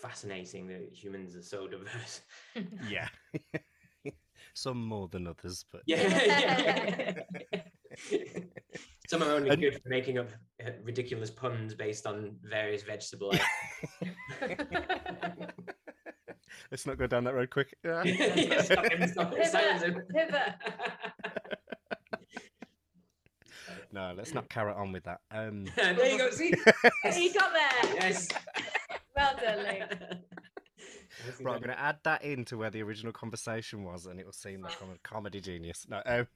[0.00, 2.20] fascinating that humans are so diverse.
[2.88, 3.08] yeah.
[4.54, 7.14] Some more than others, but yeah.
[8.10, 8.24] yeah.
[9.08, 9.60] Some are only and...
[9.60, 10.28] good for making up
[10.64, 13.34] uh, ridiculous puns based on various vegetable.
[16.70, 17.74] Let's not go down that road quick.
[17.84, 18.02] yeah,
[18.62, 20.02] stop him, stop him.
[23.92, 25.20] no, let's not carry on with that.
[25.30, 25.66] Um...
[25.76, 26.30] there you go.
[26.30, 26.52] See,
[27.12, 27.94] he got there.
[27.94, 28.28] Yes.
[29.16, 29.98] Well done, Luke.
[31.40, 34.34] Right, I'm going to add that into where the original conversation was, and it will
[34.34, 35.86] seem like I'm a comedy genius.
[35.88, 36.26] No, um...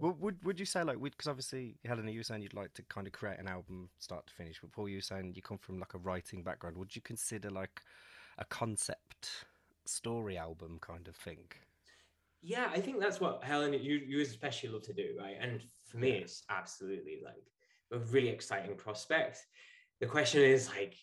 [0.00, 2.82] well, would would you say like because obviously Helena, you were saying you'd like to
[2.84, 5.58] kind of create an album start to finish, but Paul, you were saying you come
[5.58, 6.76] from like a writing background.
[6.76, 7.80] Would you consider like
[8.38, 9.46] a concept
[9.84, 11.44] story album kind of thing?
[12.42, 15.36] Yeah, I think that's what Helen you you especially love to do, right?
[15.40, 17.44] And for me, it's absolutely like
[17.92, 19.44] a really exciting prospect.
[20.00, 20.94] The question is like,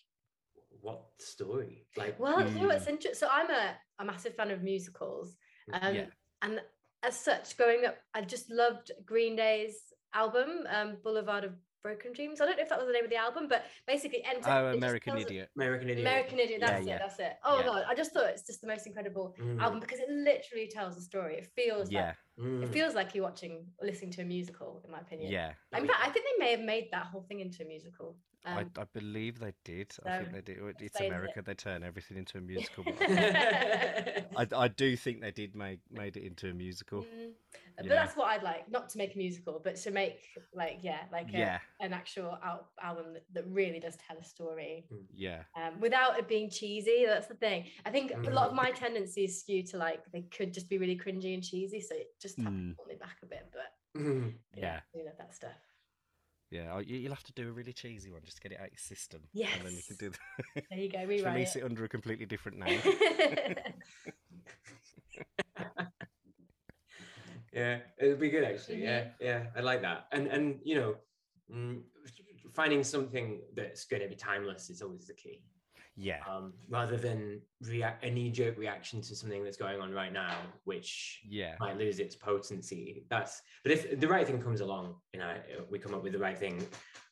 [0.80, 1.86] what story?
[1.96, 2.92] Like, well, you know what's hmm.
[2.92, 3.14] interesting?
[3.14, 5.36] So I'm a, a massive fan of musicals,
[5.72, 6.04] um, yeah.
[6.42, 6.60] and
[7.02, 9.76] as such, growing up, I just loved Green Day's
[10.14, 12.40] album, um, Boulevard of Broken Dreams.
[12.40, 14.72] I don't know if that was the name of the album, but basically, enter, oh,
[14.74, 15.50] American Idiot.
[15.56, 16.06] American Idiot.
[16.06, 16.60] American Idiot.
[16.60, 16.96] That's yeah, it.
[16.96, 16.98] Yeah.
[16.98, 17.36] That's it.
[17.44, 17.66] Oh yeah.
[17.66, 19.60] god, I just thought it's just the most incredible mm.
[19.60, 21.36] album because it literally tells a story.
[21.36, 22.14] It feels yeah.
[22.38, 22.62] Like, mm.
[22.62, 25.32] It feels like you're watching, listening to a musical, in my opinion.
[25.32, 25.52] Yeah.
[25.76, 28.16] In fact, I think they may have made that whole thing into a musical.
[28.46, 29.92] Um, I, I, believe they did.
[29.92, 30.58] So I think they did.
[30.78, 31.40] It's America.
[31.40, 31.46] It.
[31.46, 32.84] They turn everything into a musical.
[33.00, 37.02] I, I do think they did make made it into a musical.
[37.02, 37.32] Mm.
[37.76, 40.22] But that's what I'd like, not to make a musical, but to make
[40.54, 41.58] like yeah, like a, yeah.
[41.80, 44.86] an actual al- album that, that, really does tell a story.
[44.92, 45.04] Mm.
[45.14, 45.42] Yeah.
[45.54, 47.04] Um, without it being cheesy.
[47.06, 47.66] That's the thing.
[47.84, 48.28] I think mm.
[48.28, 51.42] a lot of my tendencies skew to like they could just be really cringy and
[51.42, 52.76] cheesy, so it just mm.
[52.76, 53.46] pull me back a bit.
[53.52, 54.32] But mm.
[54.54, 55.50] yeah, you know that stuff.
[56.50, 58.70] Yeah, oh, you'll have to do a really cheesy one just to get it out
[58.70, 59.22] your system.
[59.32, 59.50] Yes.
[59.58, 61.60] And then you can do the There you go, rewrite release it.
[61.60, 62.80] it under a completely different name.
[67.56, 68.82] yeah, it'd be good actually.
[68.82, 69.24] Yeah, mm-hmm.
[69.24, 70.06] yeah, I like that.
[70.12, 70.94] And and you know,
[71.50, 71.80] mm,
[72.54, 75.42] finding something that's going to be timeless is always the key.
[75.98, 76.18] Yeah.
[76.30, 80.36] Um, rather than react a knee jerk reaction to something that's going on right now,
[80.64, 83.06] which yeah might lose its potency.
[83.08, 85.34] That's but if the right thing comes along, you know,
[85.70, 86.62] we come up with the right thing.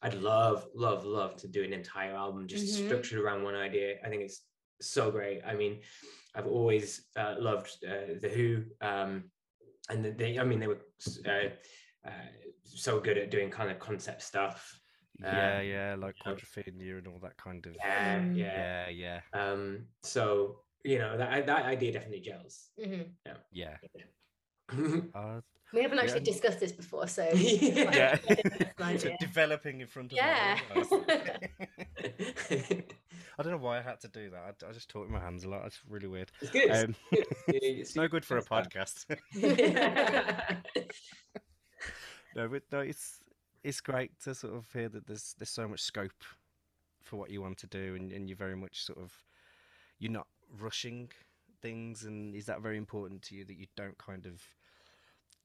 [0.03, 2.86] I'd love, love, love to do an entire album just mm-hmm.
[2.88, 3.95] structured around one idea.
[4.05, 4.42] I think it's
[4.82, 5.40] so great.
[5.47, 5.80] I mean,
[6.34, 9.24] I've always uh, loved uh, the Who, um,
[9.91, 10.39] and they.
[10.39, 10.80] I mean, they were
[11.26, 11.49] uh,
[12.07, 12.11] uh
[12.64, 14.80] so good at doing kind of concept stuff.
[15.20, 17.76] Yeah, um, yeah, like quadrophenia and all that kind of.
[17.76, 18.37] Yeah, mm.
[18.37, 19.51] yeah, yeah, yeah.
[19.53, 22.70] Um, so you know that that idea definitely gels.
[22.80, 23.03] Mm-hmm.
[23.53, 23.76] Yeah.
[24.72, 25.01] Yeah.
[25.14, 25.41] uh,
[25.72, 26.24] we haven't actually yeah.
[26.24, 28.16] discussed this before, so yeah,
[29.20, 30.59] developing in front of yeah.
[33.39, 34.39] I don't know why I had to do that.
[34.62, 35.66] I, I just talk with my hands a lot.
[35.66, 36.30] It's really weird.
[36.41, 36.70] It's good.
[36.70, 36.95] Um,
[37.49, 39.07] it's no good for a podcast.
[42.37, 43.18] no, but no, it's
[43.62, 46.12] it's great to sort of hear that there's there's so much scope
[47.03, 49.12] for what you want to do, and, and you're very much sort of
[49.99, 50.28] you're not
[50.61, 51.11] rushing
[51.61, 54.41] things, and is that very important to you that you don't kind of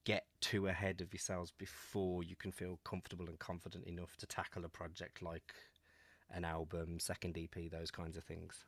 [0.06, 4.64] get too ahead of yourselves before you can feel comfortable and confident enough to tackle
[4.66, 5.54] a project like
[6.32, 8.66] an album, second EP, those kinds of things.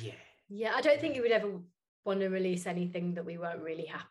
[0.00, 0.12] Yeah.
[0.48, 1.50] Yeah, I don't think you would ever
[2.04, 4.08] want to release anything that we weren't really happy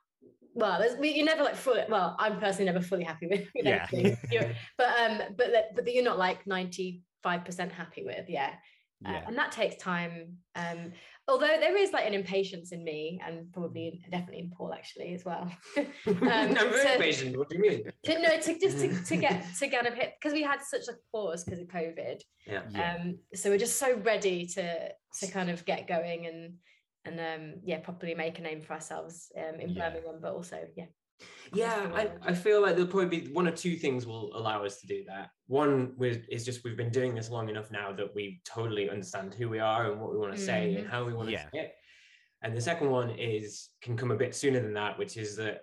[0.54, 1.84] well, you're never like fully.
[1.90, 3.48] Well, I'm personally never fully happy with.
[3.56, 3.66] with
[4.32, 4.52] yeah.
[4.78, 8.30] but um, but but that you're not like ninety five percent happy with.
[8.30, 8.54] Yeah.
[9.06, 10.38] Uh, and that takes time.
[10.56, 10.92] Um,
[11.28, 15.24] although there is like an impatience in me, and probably definitely in Paul actually as
[15.24, 15.50] well.
[15.78, 17.38] um, I'm very to, impatient.
[17.38, 17.84] What do you mean?
[18.04, 20.88] To, no, to just to, to get to kind of hit because we had such
[20.90, 22.22] a pause because of COVID.
[22.46, 22.98] Yeah.
[23.00, 24.90] Um, so we're just so ready to
[25.20, 26.54] to kind of get going and
[27.06, 29.90] and um, yeah, properly make a name for ourselves um, in yeah.
[29.90, 30.86] Birmingham, but also yeah.
[31.54, 34.80] Yeah, I, I feel like there'll probably be one or two things will allow us
[34.82, 35.30] to do that.
[35.48, 39.50] One is just we've been doing this long enough now that we totally understand who
[39.50, 40.82] we are and what we want to say mm-hmm.
[40.82, 41.44] and how we want yeah.
[41.44, 41.74] to say it.
[42.42, 45.62] And the second one is can come a bit sooner than that, which is that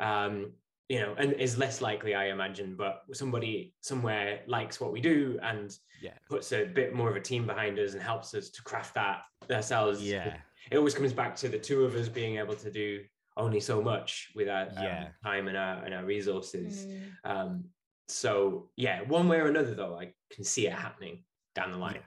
[0.00, 0.52] um,
[0.88, 5.38] you know, and is less likely, I imagine, but somebody somewhere likes what we do
[5.42, 6.12] and yeah.
[6.30, 9.20] puts a bit more of a team behind us and helps us to craft that
[9.50, 10.02] ourselves.
[10.02, 10.38] Yeah
[10.70, 13.02] it always comes back to the two of us being able to do
[13.38, 16.86] only so much with our um, time and our and our resources.
[16.86, 17.30] Mm.
[17.30, 17.64] Um,
[18.08, 21.24] so yeah, one way or another, though, I can see it happening
[21.54, 22.00] down the line.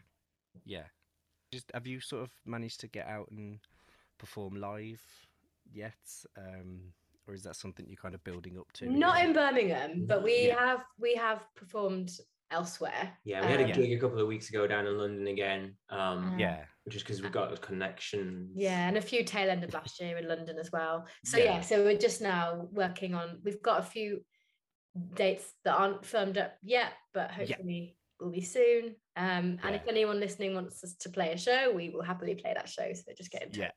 [0.66, 0.78] Yeah.
[0.78, 0.84] yeah.
[1.52, 3.60] Just have you sort of managed to get out and
[4.18, 5.02] perform live
[5.72, 5.98] yet?
[6.38, 6.94] Um,
[7.28, 8.90] or is that something you're kind of building up to?
[8.90, 10.60] Not in Birmingham, but we yeah.
[10.60, 12.12] have we have performed
[12.52, 13.12] elsewhere.
[13.24, 15.76] Yeah, we had a um, gig a couple of weeks ago down in London again.
[15.90, 18.50] Um, yeah, just because we've got a connection.
[18.56, 21.06] Yeah, and a few tail end of last year in London as well.
[21.26, 21.44] So yeah.
[21.46, 23.40] yeah, so we're just now working on.
[23.44, 24.22] We've got a few
[25.14, 28.26] dates that aren't firmed up yet, but hopefully yeah.
[28.26, 28.96] will be soon.
[29.16, 29.76] Um, and yeah.
[29.76, 32.92] if anyone listening wants us to play a show, we will happily play that show.
[32.94, 33.72] So just get in touch.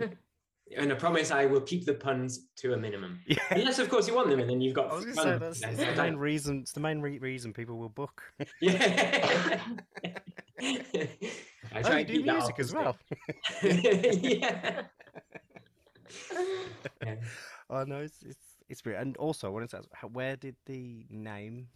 [0.00, 0.06] Yeah.
[0.76, 3.20] and I promise I will keep the puns to a minimum.
[3.26, 3.38] Yeah.
[3.50, 4.90] Unless, of course, you want them, and then you've got.
[4.90, 6.60] I was going to say that's, that's the main reason.
[6.60, 8.22] It's the main re- reason people will book.
[8.60, 9.60] yeah.
[10.60, 12.96] I try oh, you do music as well.
[13.62, 14.82] yeah.
[17.02, 17.14] yeah.
[17.70, 18.38] Oh no, it's it's
[18.68, 19.00] it's weird.
[19.00, 21.68] And also, I wanted to ask, where did the name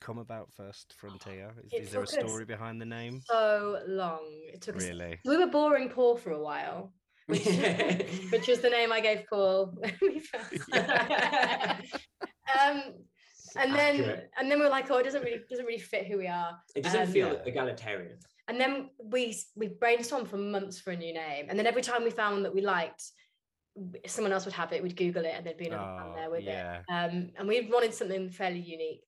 [0.00, 1.52] come about first, Frontier?
[1.72, 3.20] Is, is there a story behind the name?
[3.26, 4.24] So long.
[4.52, 5.12] It took really.
[5.12, 6.92] Us, we were boring poor for a while.
[7.28, 7.44] Which,
[8.32, 9.76] which was the name I gave Paul.
[12.58, 12.82] um,
[13.56, 16.18] and then and then we are like, oh, it doesn't really doesn't really fit who
[16.18, 16.58] we are.
[16.74, 18.18] It doesn't um, feel egalitarian.
[18.48, 22.02] And then we we brainstormed for months for a new name, and then every time
[22.02, 23.02] we found one that we liked,
[24.06, 24.82] someone else would have it.
[24.82, 26.78] We'd Google it, and there'd be another oh, there with yeah.
[26.78, 26.84] it.
[26.90, 29.04] Um, and we wanted something fairly unique,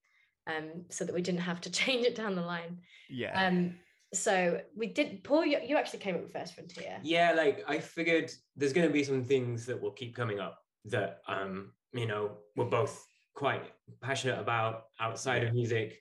[0.47, 2.79] um, so that we didn't have to change it down the line.
[3.09, 3.47] Yeah.
[3.47, 3.77] Um,
[4.13, 5.23] so we did.
[5.23, 6.99] Paul, you, you actually came up with First Frontier.
[7.03, 10.59] Yeah, like I figured there's going to be some things that will keep coming up
[10.87, 13.05] that um, you know, we're both
[13.35, 15.49] quite passionate about outside yeah.
[15.49, 16.01] of music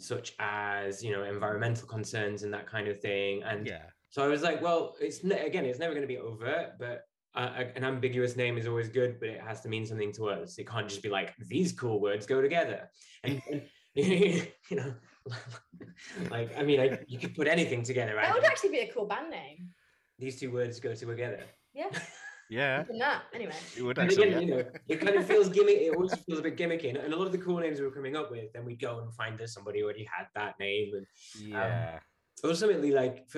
[0.00, 4.28] such as you know environmental concerns and that kind of thing and yeah so i
[4.28, 7.02] was like well it's ne- again it's never going to be overt but
[7.34, 10.56] uh, an ambiguous name is always good but it has to mean something to us
[10.58, 12.88] it can't just be like these cool words go together
[13.24, 13.62] and, and
[13.94, 14.94] you know
[16.30, 18.92] like i mean I, you could put anything together right that would actually be a
[18.92, 19.68] cool band name
[20.18, 21.90] these two words go together yeah
[22.50, 22.84] Yeah.
[22.98, 23.52] That anyway.
[23.76, 24.28] It would actually.
[24.28, 25.78] Again, you know, it kind of feels gimmick.
[25.78, 27.92] It always feels a bit gimmicky, and a lot of the cool names we were
[27.92, 31.06] coming up with, then we'd go and find that somebody already had that name, and
[31.38, 31.94] yeah.
[31.94, 33.28] Um, ultimately, like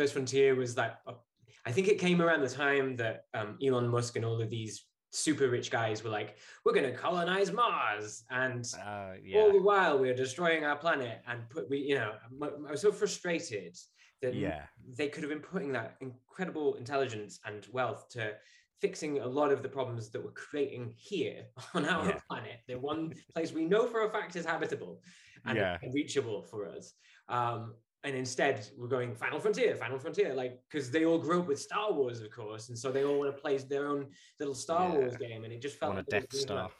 [5.12, 5.50] First Frontier was like, I think it came around the time that Elon Musk and
[5.50, 9.12] all of these super rich guys were like, we're going to colonize Mars, and uh,
[9.24, 9.38] yeah.
[9.38, 12.92] all the while we're destroying our planet, and put we, you know, I was so
[12.92, 13.76] frustrated
[14.22, 14.62] that yeah.
[14.96, 18.34] they could have been putting that incredible intelligence and wealth to
[18.80, 21.44] fixing a lot of the problems that we're creating here
[21.74, 22.18] on our yeah.
[22.28, 22.61] planet.
[22.66, 25.02] The one place we know for a fact is habitable
[25.46, 25.78] and yeah.
[25.92, 26.92] reachable for us.
[27.28, 31.48] Um, and instead, we're going Final Frontier, Final Frontier, like because they all grew up
[31.48, 34.07] with Star Wars, of course, and so they all want to play their own
[34.38, 34.94] little Star yeah.
[34.94, 36.70] Wars game, and it just felt on like a Death Star.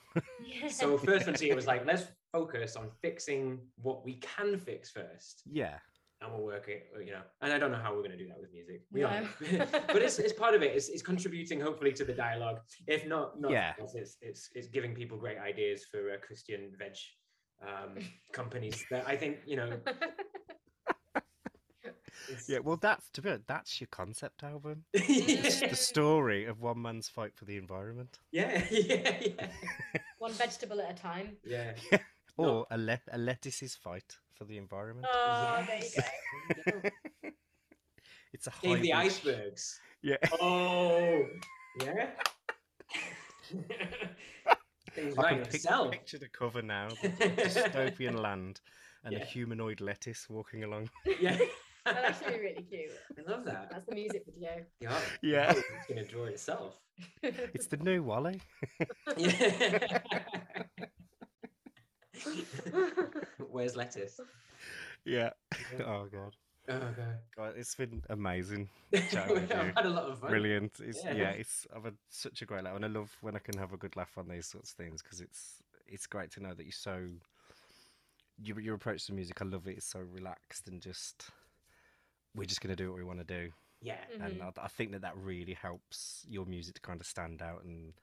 [0.71, 5.43] so First Frontier was like, let's focus on fixing what we can fix first.
[5.51, 5.77] Yeah
[6.23, 7.23] and we'll work it, you know.
[7.41, 8.83] And I don't know how we're going to do that with music.
[8.93, 9.07] We no.
[9.07, 9.23] are,
[9.87, 10.75] but it's it's part of it.
[10.75, 12.61] It's, it's contributing hopefully to the dialogue.
[12.87, 16.93] If not, not yeah, it's it's it's giving people great ideas for uh, Christian veg
[17.63, 18.03] um,
[18.33, 19.71] companies that I think you know.
[22.49, 24.85] yeah, well, that's to be honest, that's your concept album.
[24.93, 28.19] it's the story of one man's fight for the environment.
[28.33, 29.47] Yeah, yeah, yeah.
[30.19, 31.37] one vegetable at a time.
[31.45, 31.73] Yeah.
[32.37, 35.07] or a, le- a lettuce's fight for the environment.
[35.13, 35.95] Ah, oh, yes.
[35.95, 36.05] there
[36.49, 37.31] you go.
[38.33, 39.81] it's a Save the icebergs.
[40.03, 40.17] Yeah.
[40.41, 41.27] Oh,
[41.85, 42.11] yeah.
[44.93, 48.61] Things I can pic- picture the cover now: dystopian land
[49.05, 49.21] and yeah.
[49.21, 50.91] a humanoid lettuce walking along.
[51.21, 51.39] Yeah.
[51.85, 52.91] That's actually really cute.
[53.19, 53.71] I love that.
[53.71, 54.65] That's the music video.
[54.81, 54.99] Yeah.
[55.23, 55.53] Yeah.
[55.53, 56.75] It's going to draw itself.
[57.23, 58.41] It's the new WALL-E.
[59.17, 60.01] yeah.
[63.51, 64.21] Where's lettuce?
[65.05, 65.31] Yeah.
[65.87, 66.37] Oh god.
[66.69, 67.19] Oh god.
[67.37, 68.69] God, it's been amazing.
[68.95, 70.31] I've had a lot of fun.
[70.31, 70.81] Brilliant.
[70.81, 71.15] It's yeah.
[71.15, 71.31] yeah.
[71.31, 73.77] it's I've had such a great laugh, and I love when I can have a
[73.77, 76.73] good laugh on these sorts of things because it's it's great to know that you're
[76.73, 77.07] so
[78.43, 79.41] your your approach to music.
[79.41, 79.79] I love it.
[79.79, 81.31] It's so relaxed and just
[82.35, 83.51] we're just gonna do what we want to do.
[83.83, 83.97] Yeah.
[84.13, 84.23] Mm-hmm.
[84.23, 87.65] And I, I think that that really helps your music to kind of stand out
[87.65, 87.95] and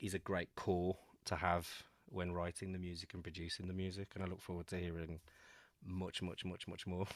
[0.00, 1.68] is a great core to have
[2.08, 5.20] when writing the music and producing the music, and I look forward to hearing
[5.84, 7.06] much, much, much, much more.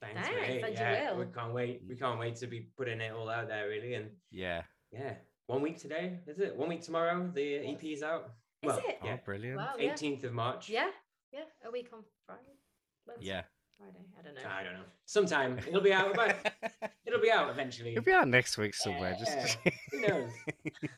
[0.00, 0.74] Thanks, Thanks mate.
[0.74, 1.82] Yeah, we can't wait.
[1.88, 3.94] We can't wait to be putting it all out there, really.
[3.94, 4.62] And yeah,
[4.92, 5.14] yeah.
[5.46, 6.54] One week today, is it?
[6.54, 7.30] One week tomorrow.
[7.32, 8.30] The EP is out.
[8.62, 8.98] Is well, it?
[9.02, 9.14] Yeah.
[9.14, 9.56] Oh, brilliant.
[9.58, 10.68] Wow, 18th of March.
[10.68, 10.90] Yeah,
[11.32, 11.44] yeah.
[11.64, 13.20] A week on Friday.
[13.20, 13.42] yeah.
[13.78, 14.06] Friday.
[14.18, 14.40] I don't know.
[14.48, 14.86] I don't know.
[15.04, 16.16] Sometime it'll be out.
[17.06, 17.92] it'll be out eventually.
[17.92, 19.16] It'll be out next week somewhere.
[19.18, 19.24] Yeah.
[19.24, 19.58] Just
[19.92, 20.30] who knows.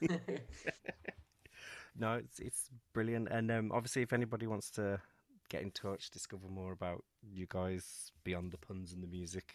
[1.98, 5.00] no, it's it's brilliant, and um, obviously, if anybody wants to
[5.50, 9.54] get in touch, discover more about you guys beyond the puns and the music,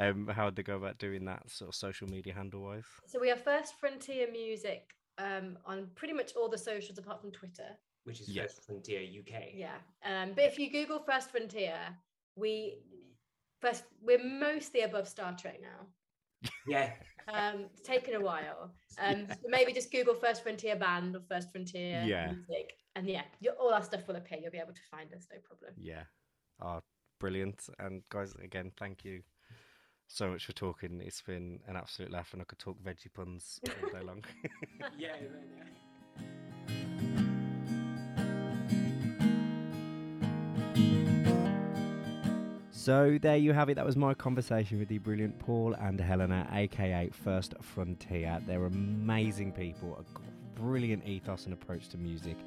[0.00, 2.86] um, how would they go about doing that sort of social media handle wise?
[3.06, 7.30] So we are First Frontier Music um, on pretty much all the socials apart from
[7.30, 7.76] Twitter.
[8.04, 9.48] Which is First Frontier UK.
[9.52, 9.74] Yeah.
[10.02, 11.76] Um, but if you Google First Frontier,
[12.38, 12.78] we
[13.60, 16.50] first we're mostly above Star Trek now.
[16.66, 16.92] Yeah.
[17.32, 18.72] Um, it's taken a while.
[18.98, 22.32] Um, so maybe just Google First Frontier Band or First Frontier yeah.
[22.32, 23.22] Music, and yeah,
[23.60, 24.38] all our stuff will appear.
[24.40, 25.72] You'll be able to find us, no problem.
[25.76, 26.04] Yeah.
[26.60, 26.80] Oh,
[27.20, 27.68] brilliant!
[27.78, 29.22] And guys, again, thank you
[30.06, 31.02] so much for talking.
[31.04, 34.24] It's been an absolute laugh, and I could talk veggie puns all day long.
[34.98, 35.16] yeah.
[42.88, 43.74] So there you have it.
[43.74, 48.40] That was my conversation with the brilliant Paul and Helena, aka First Frontier.
[48.46, 52.38] They're amazing people, a brilliant ethos and approach to music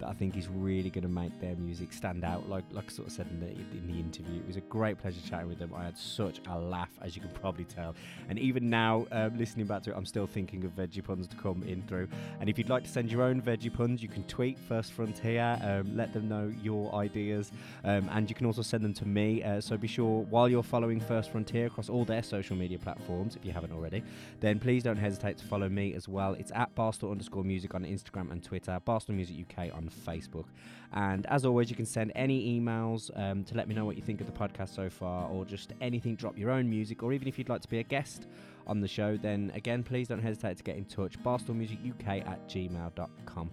[0.00, 2.48] that I think is really going to make their music stand out.
[2.48, 4.98] Like like I sort of said in the in the interview, it was a great
[4.98, 5.72] pleasure chatting with them.
[5.74, 7.94] I had such a laugh, as you can probably tell.
[8.28, 11.36] And even now, um, listening back to it, I'm still thinking of veggie puns to
[11.36, 12.08] come in through.
[12.40, 15.58] And if you'd like to send your own veggie puns, you can tweet First Frontier,
[15.62, 17.52] um, let them know your ideas,
[17.84, 19.42] um, and you can also send them to me.
[19.42, 23.36] Uh, so be sure while you're following First Frontier across all their social media platforms,
[23.36, 24.02] if you haven't already,
[24.40, 26.34] then please don't hesitate to follow me as well.
[26.34, 30.46] It's at Barstool underscore music on Instagram and Twitter, Barstool Music UK on Facebook.
[30.92, 34.02] And as always, you can send any emails um, to let me know what you
[34.02, 37.28] think of the podcast so far, or just anything, drop your own music, or even
[37.28, 38.26] if you'd like to be a guest
[38.66, 41.18] on the show, then again, please don't hesitate to get in touch.
[41.22, 43.50] BarstoolMusicUK at gmail.com.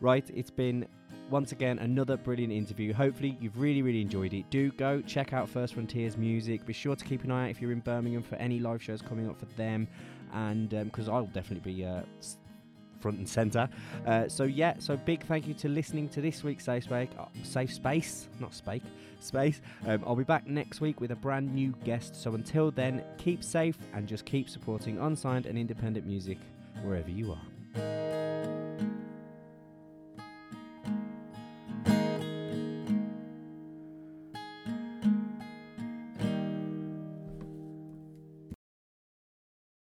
[0.00, 0.86] Right, it's been
[1.30, 2.92] once again another brilliant interview.
[2.92, 4.48] Hopefully, you've really, really enjoyed it.
[4.50, 6.66] Do go check out First Frontiers music.
[6.66, 9.02] Be sure to keep an eye out if you're in Birmingham for any live shows
[9.02, 9.86] coming up for them,
[10.32, 12.02] and because um, I'll definitely be uh,
[13.00, 13.68] front and center.
[14.06, 17.24] Uh, so yeah, so big thank you to listening to this week's Safe Space, uh,
[17.42, 18.82] Safe Space, not Spake,
[19.20, 19.60] Space.
[19.86, 22.14] Um, I'll be back next week with a brand new guest.
[22.14, 26.38] So until then, keep safe and just keep supporting unsigned and independent music
[26.82, 28.59] wherever you are.